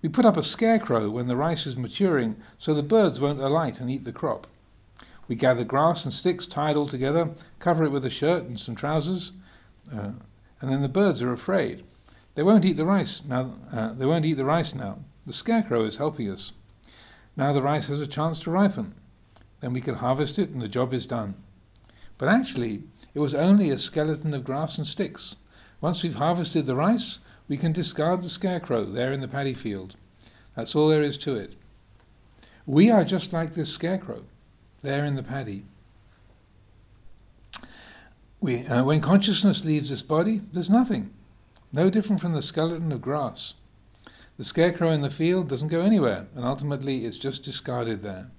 [0.02, 3.80] We put up a scarecrow when the rice is maturing so the birds won't alight
[3.80, 4.48] and eat the crop.
[5.28, 8.74] We gather grass and sticks tied all together, cover it with a shirt and some
[8.74, 9.32] trousers,
[9.92, 10.10] uh,
[10.60, 11.84] and then the birds are afraid.
[12.34, 13.54] They won't eat the rice now.
[13.72, 14.98] Uh, they won't eat the rice now.
[15.24, 16.52] The scarecrow is helping us.
[17.36, 18.94] Now the rice has a chance to ripen.
[19.60, 21.34] Then we can harvest it and the job is done.
[22.18, 22.82] But actually,
[23.14, 25.36] it was only a skeleton of grass and sticks.
[25.80, 29.96] Once we've harvested the rice, we can discard the scarecrow there in the paddy field.
[30.56, 31.54] That's all there is to it.
[32.66, 34.24] We are just like this scarecrow
[34.82, 35.64] there in the paddy.
[38.40, 41.10] We, uh, when consciousness leaves this body, there's nothing.
[41.72, 43.54] No different from the skeleton of grass.
[44.36, 48.30] The scarecrow in the field doesn't go anywhere, and ultimately it's just discarded there.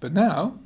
[0.00, 0.58] But now,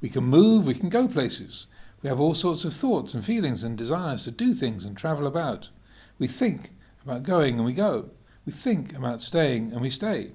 [0.00, 1.66] we can move, we can go places.
[2.02, 5.26] We have all sorts of thoughts and feelings and desires to do things and travel
[5.26, 5.70] about.
[6.18, 6.70] We think
[7.04, 8.10] about going and we go.
[8.46, 10.32] We think about staying and we stay.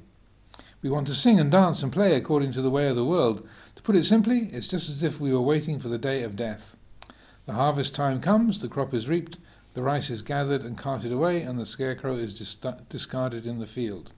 [0.81, 3.47] We want to sing and dance and play according to the way of the world.
[3.75, 6.35] To put it simply, it's just as if we were waiting for the day of
[6.35, 6.75] death.
[7.45, 9.37] The harvest time comes, the crop is reaped,
[9.73, 12.57] the rice is gathered and carted away, and the scarecrow is dis-
[12.89, 14.11] discarded in the field.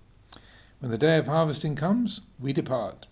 [0.79, 3.07] When the day of harvesting comes, we depart.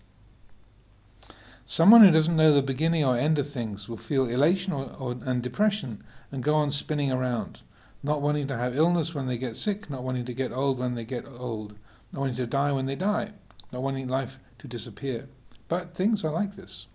[1.64, 5.16] Someone who doesn't know the beginning or end of things will feel elation or, or,
[5.24, 7.60] and depression and go on spinning around,
[8.02, 10.94] not wanting to have illness when they get sick, not wanting to get old when
[10.94, 11.74] they get old,
[12.12, 13.32] not wanting to die when they die,
[13.72, 15.28] not wanting life to disappear.
[15.68, 16.86] But things are like this.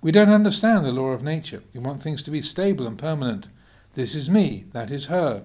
[0.00, 1.62] We don't understand the law of nature.
[1.74, 3.48] We want things to be stable and permanent,
[3.94, 5.44] this is me, that is her.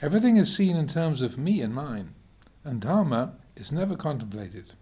[0.00, 2.14] Everything is seen in terms of me and mine,
[2.64, 4.72] and Dharma is never contemplated.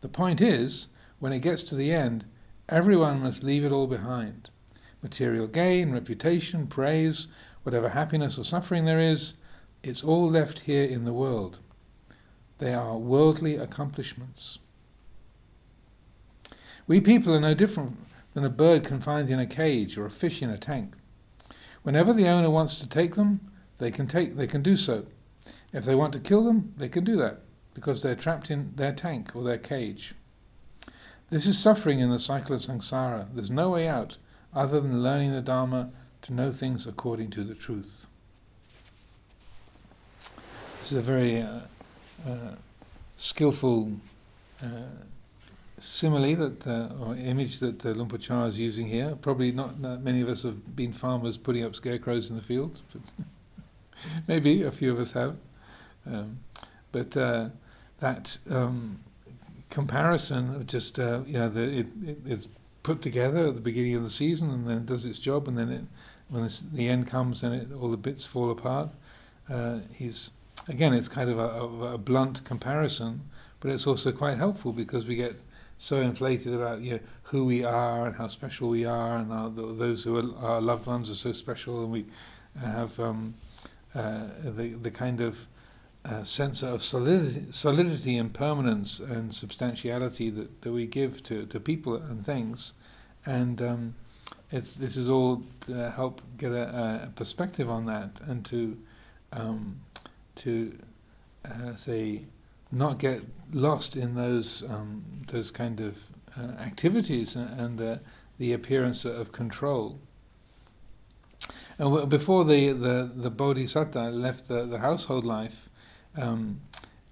[0.00, 0.86] The point is,
[1.18, 2.24] when it gets to the end,
[2.68, 4.48] everyone must leave it all behind.
[5.02, 7.28] Material gain, reputation, praise,
[7.68, 9.34] whatever happiness or suffering there is,
[9.82, 11.58] it's all left here in the world.
[12.56, 14.58] They are worldly accomplishments.
[16.86, 17.98] We people are no different
[18.32, 20.94] than a bird confined in a cage or a fish in a tank.
[21.82, 25.04] Whenever the owner wants to take them, they can take they can do so.
[25.70, 27.40] If they want to kill them, they can do that
[27.74, 30.14] because they're trapped in their tank or their cage.
[31.28, 33.26] This is suffering in the cycle of samsara.
[33.34, 34.16] There's no way out
[34.54, 35.90] other than learning the Dharma
[36.22, 38.06] to know things according to the truth.
[40.80, 41.60] This is a very uh,
[42.26, 42.54] uh,
[43.16, 43.92] skillful
[44.62, 44.66] uh,
[45.78, 49.16] simile that uh, or image that uh, Por is using here.
[49.20, 52.80] Probably not, many of us have been farmers putting up scarecrows in the field,
[54.28, 55.36] maybe a few of us have.
[56.06, 56.38] Um,
[56.92, 57.48] but uh,
[58.00, 59.00] that um,
[59.70, 62.48] comparison of just uh, you know the, it, it, it's
[62.82, 65.58] put together at the beginning of the season and then it does its job and
[65.58, 65.84] then it,
[66.28, 68.90] when the end comes and it, all the bits fall apart.
[69.48, 70.30] Uh, he's
[70.68, 73.22] again it's kind of a, a blunt comparison,
[73.60, 75.36] but it's also quite helpful because we get
[75.78, 79.48] so inflated about you know, who we are and how special we are, and our,
[79.48, 82.04] those who are our loved ones are so special, and we
[82.60, 83.34] have um,
[83.94, 85.46] uh, the the kind of
[86.04, 91.60] uh, sense of solidity, solidity and permanence and substantiality that, that we give to, to
[91.60, 92.72] people and things,
[93.26, 93.94] and um,
[94.50, 98.78] it's this is all to help get a, a perspective on that and to
[99.32, 99.80] um,
[100.36, 100.78] to
[101.44, 102.24] uh, say
[102.70, 105.98] not get lost in those um, those kind of
[106.38, 107.96] uh, activities and, uh,
[108.38, 109.98] the appearance of control.
[111.78, 115.68] And w- before the, the, the bodhisattva left the, the household life,
[116.16, 116.60] um,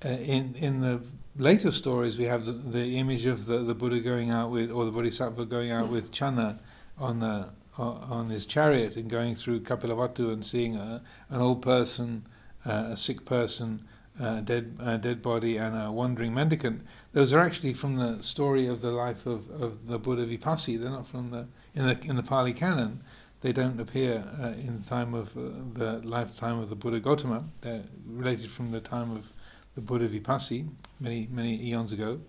[0.05, 1.00] uh, in in the
[1.37, 4.85] later stories we have the, the image of the, the Buddha going out with, or
[4.85, 6.61] the bodhisattva going out with Channa
[6.99, 12.27] on the on his chariot and going through Kapilavatthu and seeing a, an old person,
[12.65, 13.87] uh, a sick person,
[14.19, 16.83] a dead uh, dead body and a wandering mendicant.
[17.13, 20.81] Those are actually from the story of the life of, of the Buddha Vipassi.
[20.81, 23.03] They're not from the in the in the Pali Canon.
[23.43, 25.43] they don't appear uh, in the time of uh,
[25.75, 27.45] the lifetime of the Buddha Gautama.
[27.61, 29.31] They're related from the time of
[29.75, 30.67] the Buddha Vipassi,
[30.99, 32.21] many many eons ago.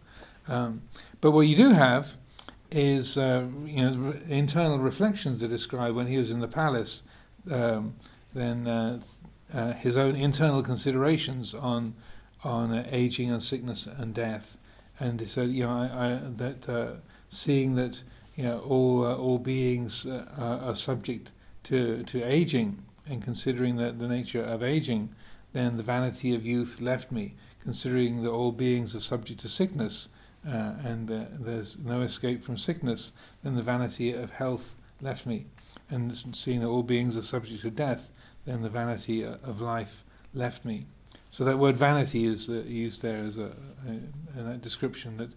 [0.50, 0.82] Um,
[1.22, 2.18] but what you do have
[2.72, 7.04] is uh, you know re- internal reflections that describe when he was in the palace.
[7.50, 7.96] Um,
[8.34, 9.00] then uh,
[9.54, 11.96] uh, his own internal considerations on
[12.44, 14.58] on uh, aging and sickness and death,
[15.00, 16.96] and he said, you know, I, I, that uh,
[17.30, 18.04] seeing that
[18.36, 21.32] you know all uh, all beings are subject
[21.64, 25.10] to to aging, and considering that the nature of aging,
[25.54, 27.36] then the vanity of youth left me.
[27.62, 30.08] Considering that all beings are subject to sickness,
[30.45, 33.12] uh, and uh, there's no escape from sickness,
[33.43, 35.45] then the vanity of health left me.
[35.89, 38.12] And seeing that all beings are subject to death,
[38.45, 40.86] then the vanity of life left me.
[41.32, 43.52] So that word vanity is uh, used there as a,
[44.38, 45.30] a, a description that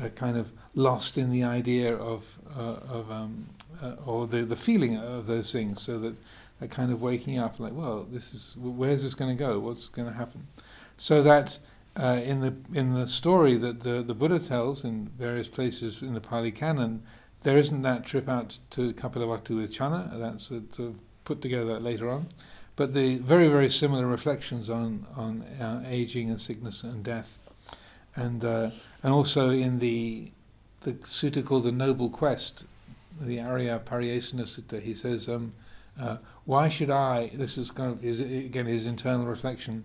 [0.00, 3.48] uh, kind of lost in the idea of uh, of um,
[3.82, 5.80] uh, or the the feeling of those things.
[5.80, 6.16] So that
[6.60, 9.58] that kind of waking up, like, well, this is where's this going to go?
[9.58, 10.48] What's going to happen?
[10.96, 11.58] So that
[11.98, 16.14] uh, in the in the story that the the Buddha tells in various places in
[16.14, 17.02] the Pali Canon,
[17.42, 20.10] there isn't that trip out to Kapilavatthu with Channa.
[20.14, 22.28] That's of put together later on.
[22.74, 27.40] But the very, very similar reflections on, on uh, aging and sickness and death.
[28.14, 28.70] And, uh,
[29.02, 30.30] and also in the,
[30.82, 32.64] the sutta called the Noble Quest,
[33.20, 35.54] the Arya Pariyesana Sutta, he says, um,
[36.00, 39.84] uh, why should I, this is kind of his, again his internal reflection,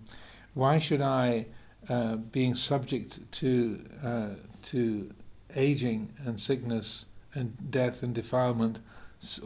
[0.54, 1.46] why should I,
[1.88, 4.28] uh, being subject to, uh,
[4.62, 5.12] to
[5.54, 8.78] aging and sickness and death and defilement,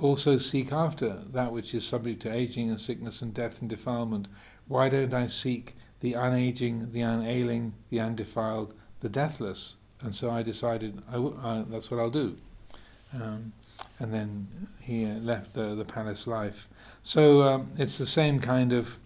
[0.01, 4.29] also seek after that which is subject to aging and sickness and death and defilement.
[4.66, 9.77] Why don't I seek the unaging, the unailing, the undefiled, the deathless?
[10.01, 12.37] And so I decided that's what I'll do.
[13.14, 13.53] Um,
[13.98, 16.68] and then he left the, the palace life.
[17.03, 18.98] So um, it's the same kind of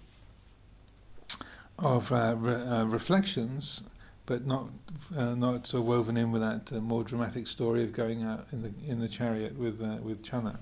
[1.79, 3.83] of uh, re- uh, reflections,
[4.27, 4.69] but not
[5.17, 8.73] uh, not so woven in with that more dramatic story of going out in the
[8.87, 10.59] in the chariot with with Channa.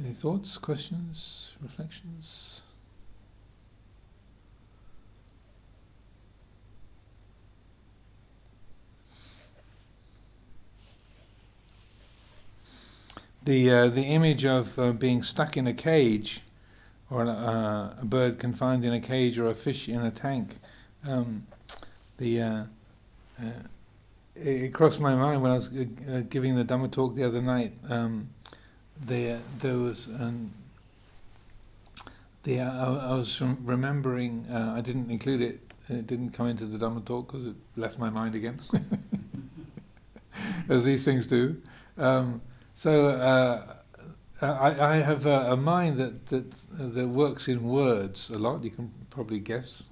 [0.00, 2.62] Any thoughts, questions, reflections?
[13.44, 16.40] The uh, the image of uh, being stuck in a cage
[17.12, 20.56] or uh, a bird confined in a cage or a fish in a tank.
[21.06, 21.46] Um,
[22.16, 22.64] the uh,
[23.38, 23.44] uh,
[24.34, 27.42] it, crossed my mind when I was uh, uh, giving the Dhamma talk the other
[27.42, 27.74] night.
[27.88, 28.30] Um,
[28.98, 30.52] there, there was an,
[32.44, 34.46] the, I, I was remembering.
[34.50, 35.60] I didn't include it.
[35.88, 38.58] It didn't come into the Dhamma talk because it left my mind again,
[40.68, 41.60] as these things do.
[41.98, 42.40] Um,
[42.74, 43.76] so
[44.42, 48.64] I, I have a, a, mind that, that that works in words a lot.
[48.64, 49.84] You can probably guess,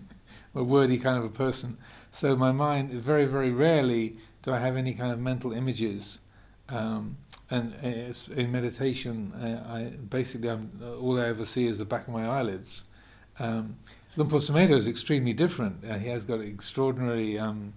[0.54, 1.78] a wordy kind of a person.
[2.12, 6.20] So my mind, very very rarely do I have any kind of mental images.
[6.68, 7.16] Um,
[7.50, 12.12] and in meditation, uh, I basically I'm, all I ever see is the back of
[12.12, 12.82] my eyelids.
[13.38, 13.76] Um,
[14.16, 15.84] Luang Por Sumedho is extremely different.
[15.84, 17.74] Uh, he has got extraordinary um,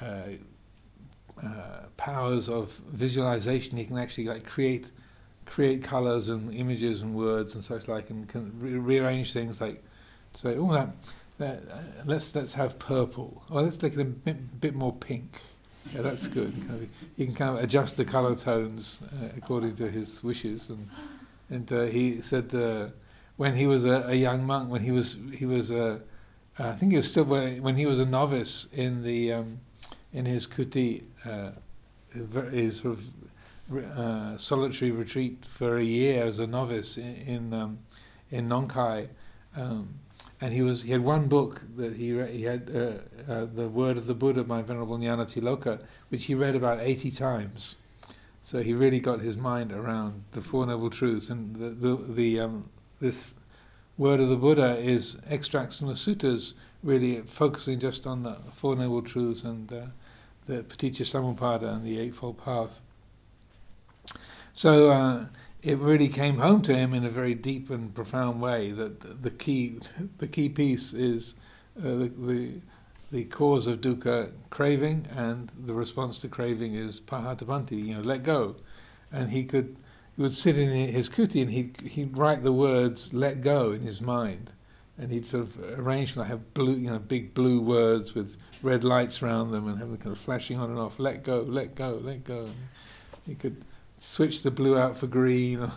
[0.00, 0.22] uh,
[1.42, 1.48] uh,
[1.96, 3.76] powers of visualization.
[3.76, 4.90] He can actually like create
[5.50, 9.82] create colours and images and words and such like, and can re- rearrange things like
[10.32, 10.88] say, oh, that,
[11.38, 15.40] that uh, let's let's have purple, or let's make it a bit, bit more pink.
[15.94, 16.52] Yeah, that's good.
[17.16, 20.88] He can kind of adjust the colour tones uh, according to his wishes, and
[21.48, 22.88] and uh, he said uh,
[23.36, 26.00] when he was a, a, young monk, when he was he was a,
[26.58, 29.60] I think he was still when he was a novice in the um,
[30.12, 31.50] in his kuti, uh,
[32.50, 33.04] his sort of
[33.96, 37.78] uh, solitary retreat for a year as a novice in in, um,
[38.30, 40.00] in um,
[40.40, 43.68] and he was he had one book that he re- he had uh, uh, the
[43.68, 47.76] Word of the Buddha by Venerable Nyanatiloka, which he read about eighty times.
[48.42, 52.40] So he really got his mind around the Four Noble Truths, and the the, the
[52.40, 53.34] um, this
[53.98, 58.76] Word of the Buddha is extracts from the suttas, really focusing just on the Four
[58.76, 59.86] Noble Truths and uh,
[60.46, 62.80] the Paticca Samuppada and the Eightfold Path.
[64.52, 65.26] So uh,
[65.62, 69.30] it really came home to him in a very deep and profound way that the
[69.30, 69.78] key,
[70.18, 71.34] the key piece is
[71.78, 72.52] uh, the, the,
[73.12, 78.22] the cause of dukkha craving, and the response to craving is pahatabbanti, you know, let
[78.22, 78.56] go.
[79.12, 79.76] And he could
[80.16, 83.80] he would sit in his kuti and he'd, he'd write the words let go in
[83.80, 84.50] his mind.
[85.00, 88.36] and he'd sort of arrange and I have blue, you know, big blue words with
[88.62, 90.98] red lights around them and have them kind of flashing on and off.
[90.98, 92.40] Let go, let go, let go.
[92.44, 92.54] And
[93.26, 93.64] he could
[94.00, 95.70] switch the blue out for green,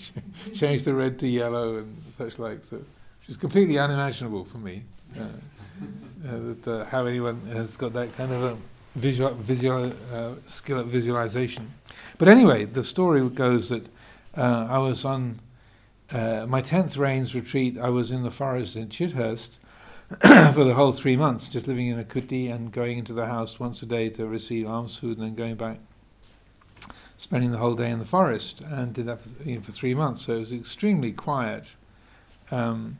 [0.54, 2.62] change the red to yellow, and such like.
[2.64, 4.84] So, which is completely unimaginable for me.
[5.18, 8.56] Uh, uh, that uh, how anyone has got that kind of a
[8.94, 11.72] visual, visual uh, skill at visualization.
[12.18, 13.86] But anyway, the story goes that
[14.36, 15.40] uh, I was on
[16.12, 19.58] uh, my 10th rains retreat, I was in the forest in Chithurst.
[20.52, 23.58] for the whole three months, just living in a kuti and going into the house
[23.58, 25.78] once a day to receive alms food and then going back,
[27.22, 29.94] spending the whole day in the forest, and did that for, you know, for three
[29.94, 30.22] months.
[30.22, 31.76] So it was extremely quiet
[32.50, 32.98] um,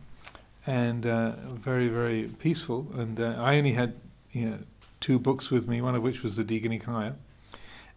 [0.65, 2.87] and uh, very, very peaceful.
[2.97, 3.95] And uh, I only had
[4.31, 4.59] you know,
[5.01, 7.15] two books with me, one of which was the Digha Nikaya.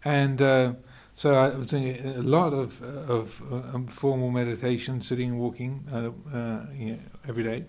[0.03, 0.73] And uh,
[1.15, 6.09] so I was doing a lot of of um, formal meditation, sitting and walking uh,
[6.35, 7.65] uh, you know, every day,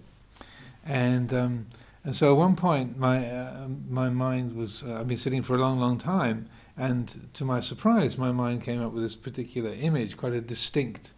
[0.85, 1.67] and um,
[2.05, 5.55] and so at one point my uh, my mind was uh, I've been sitting for
[5.55, 9.72] a long, long time, and to my surprise, my mind came up with this particular
[9.72, 11.14] image, quite a distinct,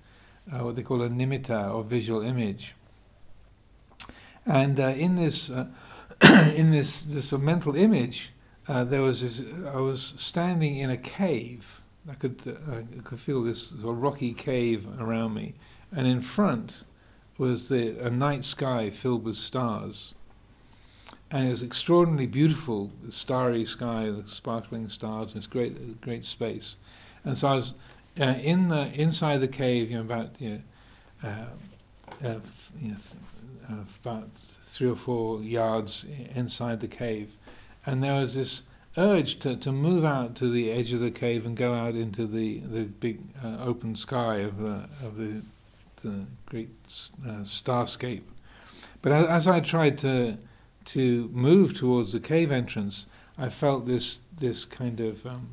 [0.52, 2.74] uh, what they call a nimitta or visual image,
[4.46, 5.50] and uh, in this
[6.22, 8.32] in this this mental image,
[8.66, 11.82] there was this, I was standing in a cave.
[12.08, 15.54] I could uh, I could feel this sort of rocky cave around me,
[15.92, 16.84] and in front
[17.36, 20.14] was the a night sky filled with stars,
[21.30, 26.24] and it was extraordinarily beautiful, the starry sky, the sparkling stars, and this great great
[26.24, 26.76] space,
[27.24, 27.74] and so I was
[28.20, 30.62] uh, in the inside the cave, you know, about you
[31.22, 32.40] know, uh, uh,
[32.80, 37.36] you know th- uh, about three or four yards inside the cave,
[37.84, 38.62] and there was this
[38.98, 42.26] urge to, to move out to the edge of the cave and go out into
[42.26, 45.42] the, the big uh, open sky of, of the,
[46.02, 46.70] the great
[47.26, 48.22] uh, starscape.
[49.00, 50.36] But as, as, I tried to,
[50.88, 55.48] to move towards the cave entrance, I felt this, this kind of um,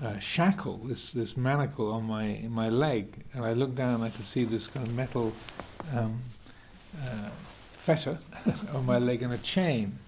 [0.00, 3.24] uh, shackle, this, this manacle on my, my leg.
[3.32, 5.32] And I looked down and I could see this kind of metal
[5.94, 6.22] um,
[7.02, 7.30] uh,
[7.72, 8.18] fetter
[8.74, 9.98] on my leg and a chain.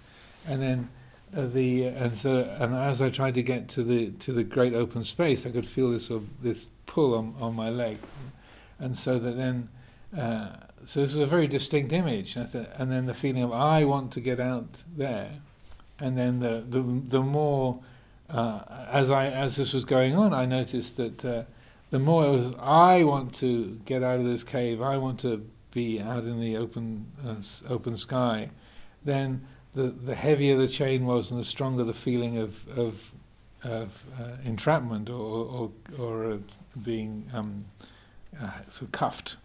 [0.46, 0.88] And then
[1.34, 4.74] uh, the and so and as I tried to get to the to the great
[4.74, 7.98] open space, I could feel this sort of, this pull on, on my leg,
[8.78, 9.68] and so that then
[10.16, 10.50] uh,
[10.84, 14.12] so this was a very distinct image, and, and then the feeling of I want
[14.12, 15.30] to get out there,
[15.98, 17.80] and then the the the more
[18.30, 18.60] uh,
[18.90, 21.44] as I as this was going on, I noticed that uh,
[21.90, 25.44] the more it was I want to get out of this cave, I want to
[25.72, 27.36] be out in the open uh,
[27.72, 28.50] open sky,
[29.04, 33.12] then the, the heavier the chain was and the stronger the feeling of, of,
[33.64, 36.36] of uh, entrapment or, or, or uh,
[36.82, 37.64] being um,
[38.40, 39.36] uh, sort of cuffed.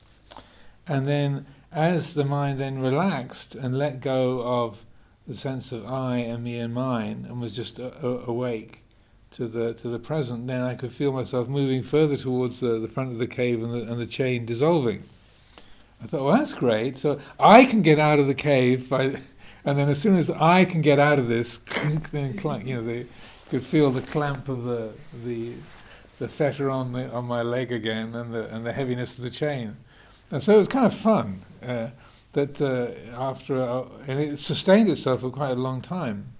[0.89, 4.83] And then as the mind then relaxed and let go of
[5.27, 8.81] the sense of I and me and mine and was just a, a, awake
[9.31, 12.87] to the to the present, then I could feel myself moving further towards the, the
[12.87, 15.03] front of the cave and the, and the chain dissolving.
[16.03, 16.97] I thought, well, that's great.
[16.97, 19.21] So I can get out of the cave by
[19.65, 21.57] and then as soon as I can get out of this,
[22.11, 22.33] then
[22.65, 23.05] you know, they
[23.51, 25.53] could feel the clamp of the the
[26.17, 29.29] the fetter on the on my leg again, and the and the heaviness of the
[29.29, 29.77] chain,
[30.31, 31.41] and so it was kind of fun.
[31.61, 31.89] Uh,
[32.33, 36.33] that uh, after a, and it sustained itself for quite a long time.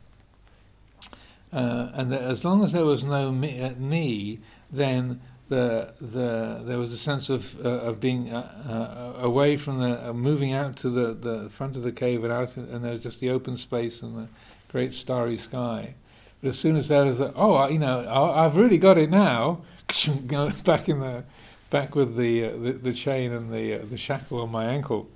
[1.51, 4.39] Uh, and as long as there was no me, uh, me
[4.71, 5.19] then
[5.49, 10.09] the the there was a sense of uh, of being uh, uh, away from the
[10.09, 13.01] uh, moving out to the, the front of the cave and out and there was
[13.01, 14.27] just the open space and the
[14.71, 15.95] great starry sky.
[16.41, 19.61] But as soon as there was a, oh you know I've really got it now,
[20.63, 21.23] back in the
[21.69, 25.09] back with the uh, the, the, chain and the uh, the shackle on my ankle,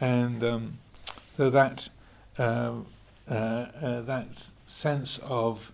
[0.00, 0.78] and um,
[1.36, 1.88] so that
[2.38, 2.86] um,
[3.26, 4.26] that
[4.66, 5.72] sense of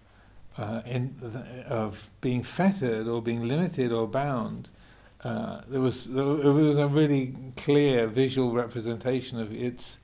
[0.59, 1.15] uh, in
[1.69, 4.69] of being fettered or being limited or bound,
[5.25, 9.99] uh, there was there was a really clear visual representation of its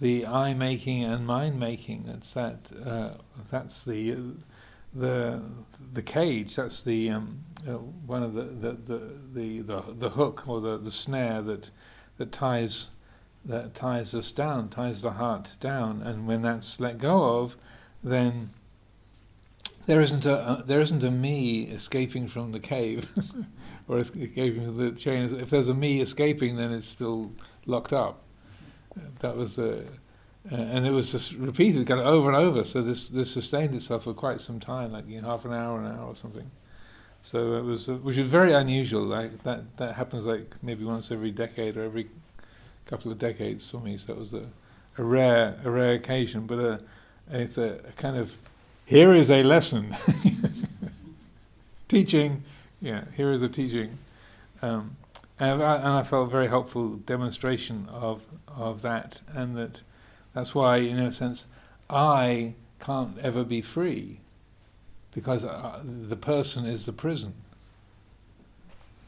[0.00, 2.04] the eye making and mind making.
[2.06, 2.58] That's that.
[2.84, 3.10] Uh,
[3.50, 4.16] that's the
[4.94, 5.42] the
[5.92, 6.56] the cage.
[6.56, 8.98] That's the um, uh, one of the the, the
[9.32, 11.70] the, the the hook or the the snare that
[12.18, 12.88] that ties
[13.44, 16.02] that ties us down, ties the heart down.
[16.02, 17.56] And when that's let go of,
[18.02, 18.50] then
[19.86, 23.08] there isn't a uh, there isn't a me escaping from the cave
[23.88, 25.24] or escaping from the chain.
[25.34, 27.32] If there's a me escaping, then it's still
[27.66, 28.22] locked up.
[29.20, 29.84] That was the,
[30.50, 32.64] uh, and it was just repeated kind of over and over.
[32.64, 35.78] So this this sustained itself for quite some time, like you know, half an hour,
[35.80, 36.50] an hour, or something.
[37.22, 39.04] So it was, uh, which is very unusual.
[39.04, 42.08] Like that that happens like maybe once every decade or every
[42.86, 44.46] couple of decades for me, so it was a,
[44.98, 46.80] a rare a rare occasion, but a,
[47.30, 48.36] it's a, a kind of
[48.86, 49.94] here is a lesson,
[51.88, 52.42] teaching,
[52.80, 53.98] yeah, here is a teaching,
[54.62, 54.96] um,
[55.38, 59.82] and, I, and I felt a very helpful demonstration of of that, and that
[60.32, 61.46] that's why, in a sense,
[61.88, 64.20] I can't ever be free
[65.12, 67.34] because uh, the person is the prison.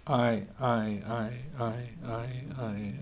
[0.07, 1.75] I, I, I, I,
[2.07, 2.27] I,
[2.61, 2.93] I,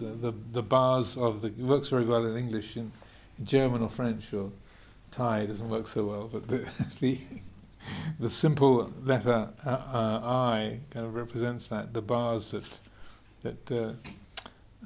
[0.00, 2.90] the, the, the bars of the, it works very well in English, in,
[3.38, 4.50] in German or French or
[5.12, 6.68] Thai doesn't work so well, but the,
[7.00, 7.18] the,
[8.18, 12.78] the simple letter uh, uh, I kind of represents that, the bars that,
[13.42, 13.92] that uh,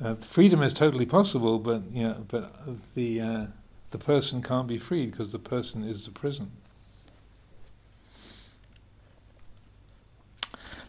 [0.01, 2.55] uh, freedom is totally possible, but, you know, but
[2.95, 3.47] the, uh,
[3.91, 6.51] the person can't be freed because the person is the prison.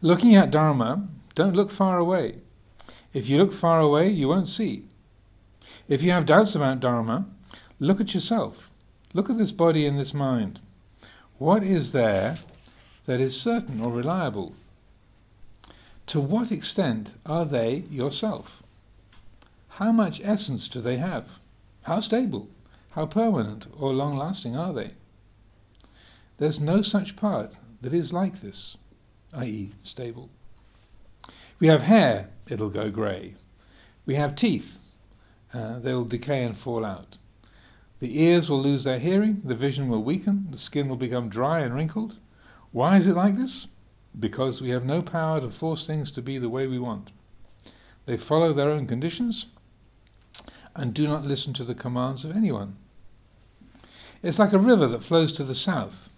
[0.02, 2.36] Looking at Dharma, don't look far away.
[3.14, 4.86] If you look far away, you won't see.
[5.88, 7.26] If you have doubts about Dharma,
[7.80, 8.70] look at yourself.
[9.14, 10.60] Look at this body and this mind.
[11.38, 12.38] What is there
[13.06, 14.54] that is certain or reliable?
[16.08, 18.63] To what extent are they yourself?
[19.78, 21.40] How much essence do they have?
[21.84, 22.48] How stable,
[22.92, 24.92] how permanent or long lasting are they?
[26.38, 28.78] There's no such part that is like this
[29.34, 30.30] i.e., stable.
[31.60, 33.34] We have hair, it'll go grey.
[34.06, 34.78] We have teeth,
[35.56, 37.18] uh, they'll decay and fall out.
[38.00, 41.62] The ears will lose their hearing, the vision will weaken, the skin will become dry
[41.62, 42.18] and wrinkled.
[42.72, 43.66] Why is it like this?
[44.20, 47.12] Because we have no power to force things to be the way we want.
[48.06, 49.48] They follow their own conditions
[50.76, 52.78] and do not listen to the commands of anyone.
[54.22, 56.10] It's like a river that flows to the south.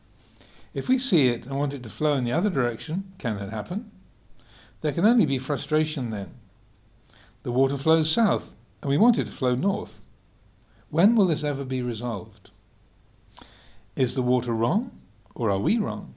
[0.74, 3.50] If we see it and want it to flow in the other direction, can that
[3.50, 3.92] happen?
[4.82, 6.32] There can only be frustration then.
[7.44, 10.00] The water flows south, and we want it to flow north.
[10.90, 12.52] When will this ever be resolved?
[13.96, 14.92] Is the water wrong,
[15.34, 16.14] or are we wrong?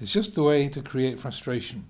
[0.00, 1.86] It's just the way to create frustration.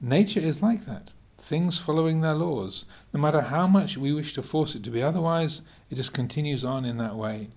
[0.00, 1.10] Nature is like that,
[1.44, 2.86] things following their laws.
[3.12, 6.64] No matter how much we wish to force it to be otherwise, it just continues
[6.64, 7.48] on in that way.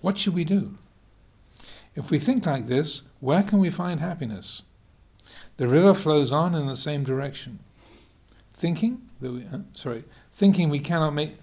[0.00, 0.78] What should we do?
[1.96, 4.62] If we think like this, where can we find happiness?
[5.56, 7.58] The river flows on in the same direction.
[8.54, 11.36] Thinking that we, uh, sorry, thinking we cannot make,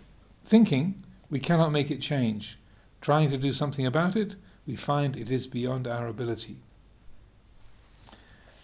[0.45, 2.57] thinking we cannot make it change.
[3.01, 6.59] Trying to do something about it, we find it is beyond our ability.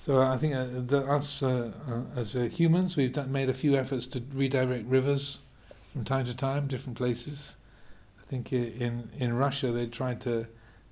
[0.01, 3.53] So I think uh, that us uh, uh, as uh, humans, we've done, made a
[3.53, 5.37] few efforts to redirect rivers
[5.93, 7.55] from time to time, different places.
[8.19, 10.47] I think in in Russia they tried to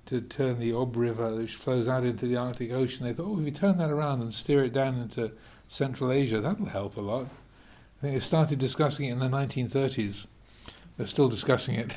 [0.06, 3.04] to turn the Ob River, which flows out into the Arctic Ocean.
[3.04, 5.32] They thought, oh, if we turn that around and steer it down into
[5.66, 7.26] Central Asia, that'll help a lot.
[7.26, 10.26] I think they started discussing it in the 1930s.
[10.96, 11.96] They're still discussing it.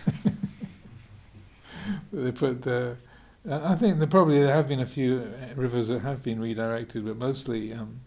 [2.12, 2.96] they put uh,
[3.50, 7.06] I think there probably there have been a few uh, rivers that have been redirected,
[7.06, 8.00] but mostly um,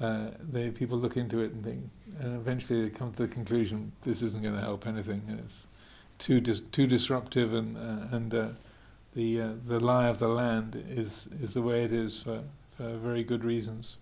[0.00, 3.92] uh, they people look into it and think, and eventually they come to the conclusion
[4.02, 5.22] this isn't going to help anything.
[5.44, 5.66] It's
[6.18, 8.48] too dis- too disruptive and uh, and uh,
[9.14, 12.40] the uh, the lie of the land is is the way it is for,
[12.78, 13.98] for very good reasons.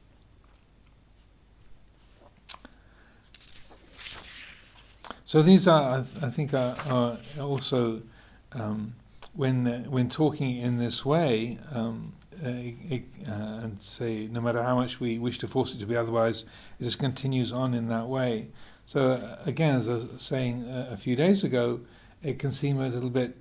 [5.24, 8.02] So these are, I, th- I think, are, are also
[8.50, 8.94] um,
[9.34, 12.12] when uh, when talking in this way, um,
[12.42, 15.96] uh, uh, and say no matter how much we wish to force it to be
[15.96, 16.44] otherwise,
[16.78, 18.48] it just continues on in that way.
[18.86, 21.80] So uh, again, as I was saying a few days ago,
[22.22, 23.36] it can seem a little bit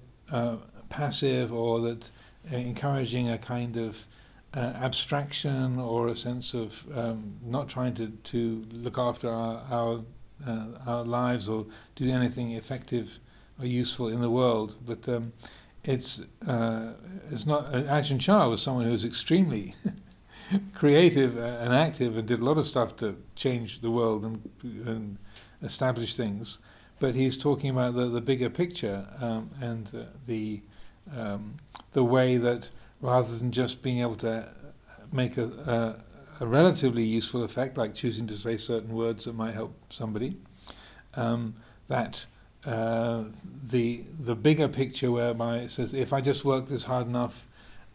[0.89, 2.09] passive or that
[2.51, 4.07] encouraging a kind of
[4.55, 10.03] uh, abstraction or a sense of um, not trying to, to look after our our,
[10.47, 11.65] uh, our, lives or
[11.95, 13.19] do anything effective
[13.59, 14.75] or useful in the world.
[14.85, 15.33] But um,
[15.89, 16.93] it's uh,
[17.31, 17.65] it's not.
[17.73, 19.75] Uh, Ajahn Chah was someone who was extremely
[20.75, 25.17] creative and active and did a lot of stuff to change the world and, and
[25.63, 26.59] establish things.
[26.99, 30.61] But he's talking about the, the bigger picture um, and uh, the
[31.17, 31.57] um,
[31.93, 32.69] the way that
[33.01, 34.47] rather than just being able to
[35.11, 35.45] make a,
[36.39, 40.37] a, a, relatively useful effect, like choosing to say certain words that might help somebody,
[41.15, 41.55] um,
[41.87, 42.25] that
[42.66, 43.24] uh,
[43.72, 47.45] the the bigger picture whereby it says if I just work this hard enough,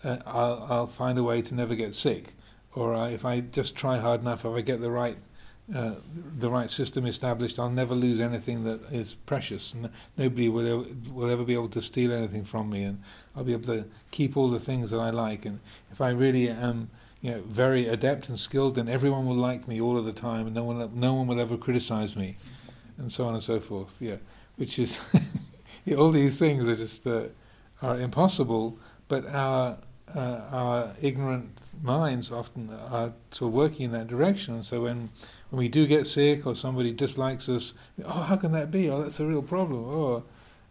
[0.02, 2.32] uh, I'll I'll find a way to never get sick,
[2.74, 5.18] or uh, if I just try hard enough, if I get the right
[5.74, 5.94] uh,
[6.38, 9.72] the right system established, I'll never lose anything that is precious.
[9.72, 13.02] and nobody will ever, will ever be able to steal anything from me, and
[13.34, 15.46] I'll be able to keep all the things that I like.
[15.46, 15.60] And
[15.90, 16.90] if I really am,
[17.22, 20.46] you know, very adept and skilled, and everyone will like me all of the time,
[20.46, 22.36] and no one, no one will ever criticize me,
[22.98, 23.96] and so on and so forth.
[24.00, 24.16] Yeah,
[24.56, 24.98] which is
[25.96, 27.24] all these things are just uh,
[27.82, 28.78] are impossible,
[29.08, 29.76] but our
[30.14, 34.54] uh, our ignorant minds often are sort of working in that direction.
[34.54, 35.10] And so when
[35.50, 37.74] when we do get sick or somebody dislikes us,
[38.04, 38.88] oh, how can that be?
[38.90, 39.84] Oh, that's a real problem.
[39.84, 40.24] Oh,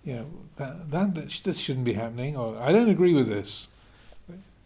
[0.03, 0.25] you know,
[0.57, 2.35] that, that, that this shouldn't be happening.
[2.35, 3.69] Or I don't agree with this.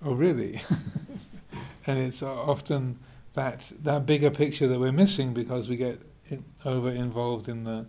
[0.03, 0.61] Oh, really?
[1.85, 2.99] and it's often
[3.33, 6.01] that that bigger picture that we're missing because we get
[6.65, 7.85] over involved in the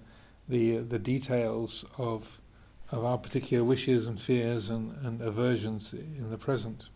[0.48, 2.38] the the details of
[2.90, 6.88] of our particular wishes and fears and, and aversions in the present.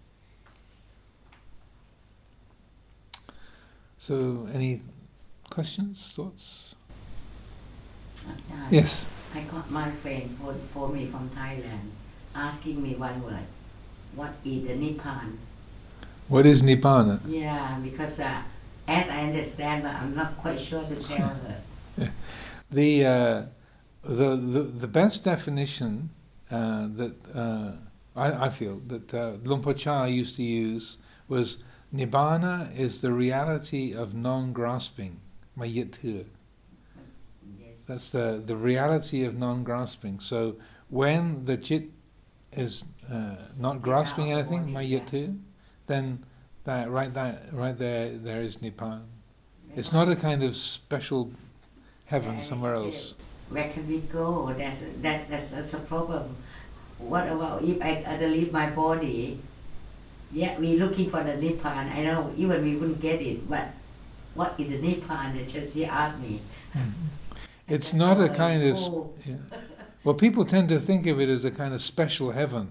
[3.99, 4.81] So, any
[5.51, 6.75] questions, thoughts?
[8.71, 9.07] Yes.
[9.35, 11.91] I got my friend for, for me from Thailand
[12.35, 13.47] asking me one word.
[14.15, 15.37] What is the Nibbana?
[16.29, 17.21] What is Nibbana?
[17.27, 18.43] Yeah, because uh,
[18.89, 21.63] as I understand, but I'm not quite sure to tell her.
[22.73, 23.43] the, uh,
[24.03, 26.11] the, the, the best definition
[26.51, 27.73] uh, that uh,
[28.17, 30.99] I, I, feel that uh, Luang Cha used to use
[31.29, 31.59] was
[31.95, 35.19] Nibbana is the reality of non-grasping,
[35.59, 36.27] mayit
[37.87, 40.21] that's the, the reality of non grasping.
[40.21, 40.57] So
[40.89, 41.91] when the chit
[42.53, 45.39] is uh, not grasping yeah, anything, mayatu,
[45.87, 46.25] then
[46.65, 49.03] that right that right there there is nibbana.
[49.75, 51.33] It's not a kind of special
[52.12, 53.16] heaven yeah, somewhere else.
[53.50, 54.54] Where can we go?
[54.58, 56.36] That's that, that's that's a problem.
[56.98, 59.40] What about if I, I leave my body?
[60.32, 61.96] Yeah, we're looking for the nibbana.
[61.96, 63.68] I know even we wouldn't get it, but
[64.34, 65.48] what is the nibbana?
[65.48, 66.42] Just he asked me.
[66.76, 67.08] Mm-hmm.
[67.70, 68.78] It's not a kind of.
[69.26, 69.36] Yeah.
[70.04, 72.70] Well, people tend to think of it as a kind of special heaven.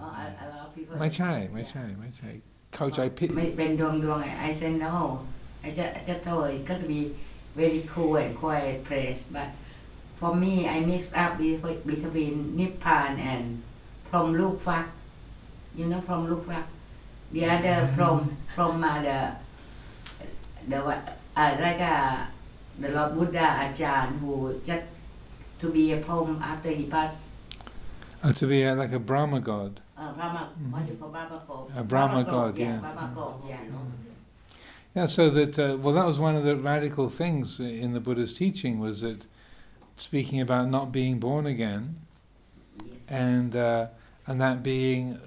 [0.00, 0.96] Oh, I, I love people.
[1.00, 2.30] ไม่ใช่ไม่ใช่ไม่ใช่
[2.74, 4.96] เข้าใจผิด ไม่เป็นดวงดวง I said no
[5.66, 7.00] I just I just thought it could be
[7.55, 9.47] very cool and quiet place but
[10.15, 13.61] for me I mix up between Nippon and
[14.09, 14.87] from Luk Fak
[15.75, 16.67] you know from Luk Fak
[17.31, 19.31] the other from from uh, the
[20.67, 22.27] the what uh, like a
[22.79, 24.85] the Lord Buddha Ajahn who just
[25.59, 27.27] to be a prom after he passed.
[28.23, 29.79] Oh, to be a, like a Brahma god.
[29.97, 30.71] Uh, Brahma, mm-hmm.
[30.71, 31.71] what do you call Brahma god?
[31.75, 32.65] A Brahma, Brahma god, yeah.
[32.65, 32.79] yeah.
[32.79, 33.57] Brahma god, yeah.
[33.71, 33.79] No?
[34.95, 38.31] Yeah, so that uh, well, that was one of the radical things in the Buddha's
[38.31, 39.25] teaching was that
[39.97, 41.95] speaking about not being born again,
[42.85, 43.09] yes.
[43.09, 43.87] and uh,
[44.27, 45.19] and that being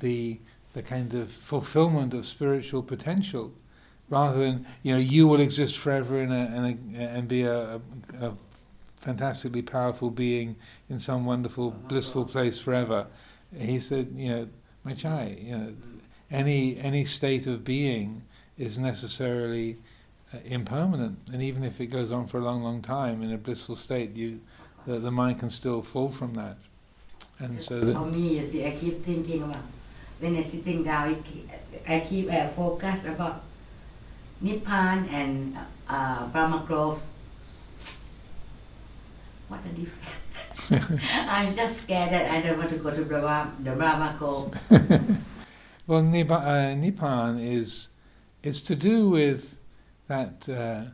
[0.00, 0.40] the
[0.72, 3.52] the kind of fulfillment of spiritual potential
[4.10, 7.80] rather than you know you will exist forever and and, and be a, a,
[8.20, 8.34] a,
[8.96, 10.56] fantastically powerful being
[10.88, 13.06] in some wonderful blissful place forever.
[13.56, 14.48] He said, you know,
[14.82, 15.74] my chai, you know,
[16.30, 18.22] any any state of being
[18.58, 19.76] is necessarily
[20.32, 23.38] uh, impermanent, and even if it goes on for a long, long time in a
[23.38, 24.40] blissful state, you
[24.86, 26.56] the, the mind can still fall from that.
[27.38, 29.62] And so that for me, you see, I keep thinking about
[30.20, 31.22] when I'm sitting down,
[31.88, 33.42] I keep uh, focus about
[34.40, 37.02] Nippon and uh, Brahma Grove.
[39.48, 41.02] What a difference.
[41.28, 44.56] I'm just scared that I don't want to go to Brahma, the Brahma Grove.
[45.86, 47.88] well, Nippon, uh, Nippon is
[48.44, 49.58] it's to do with
[50.06, 50.84] that uh,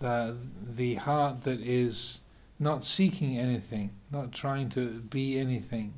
[0.00, 0.36] the
[0.76, 2.20] the heart that is
[2.58, 5.94] not seeking anything, not trying to be anything,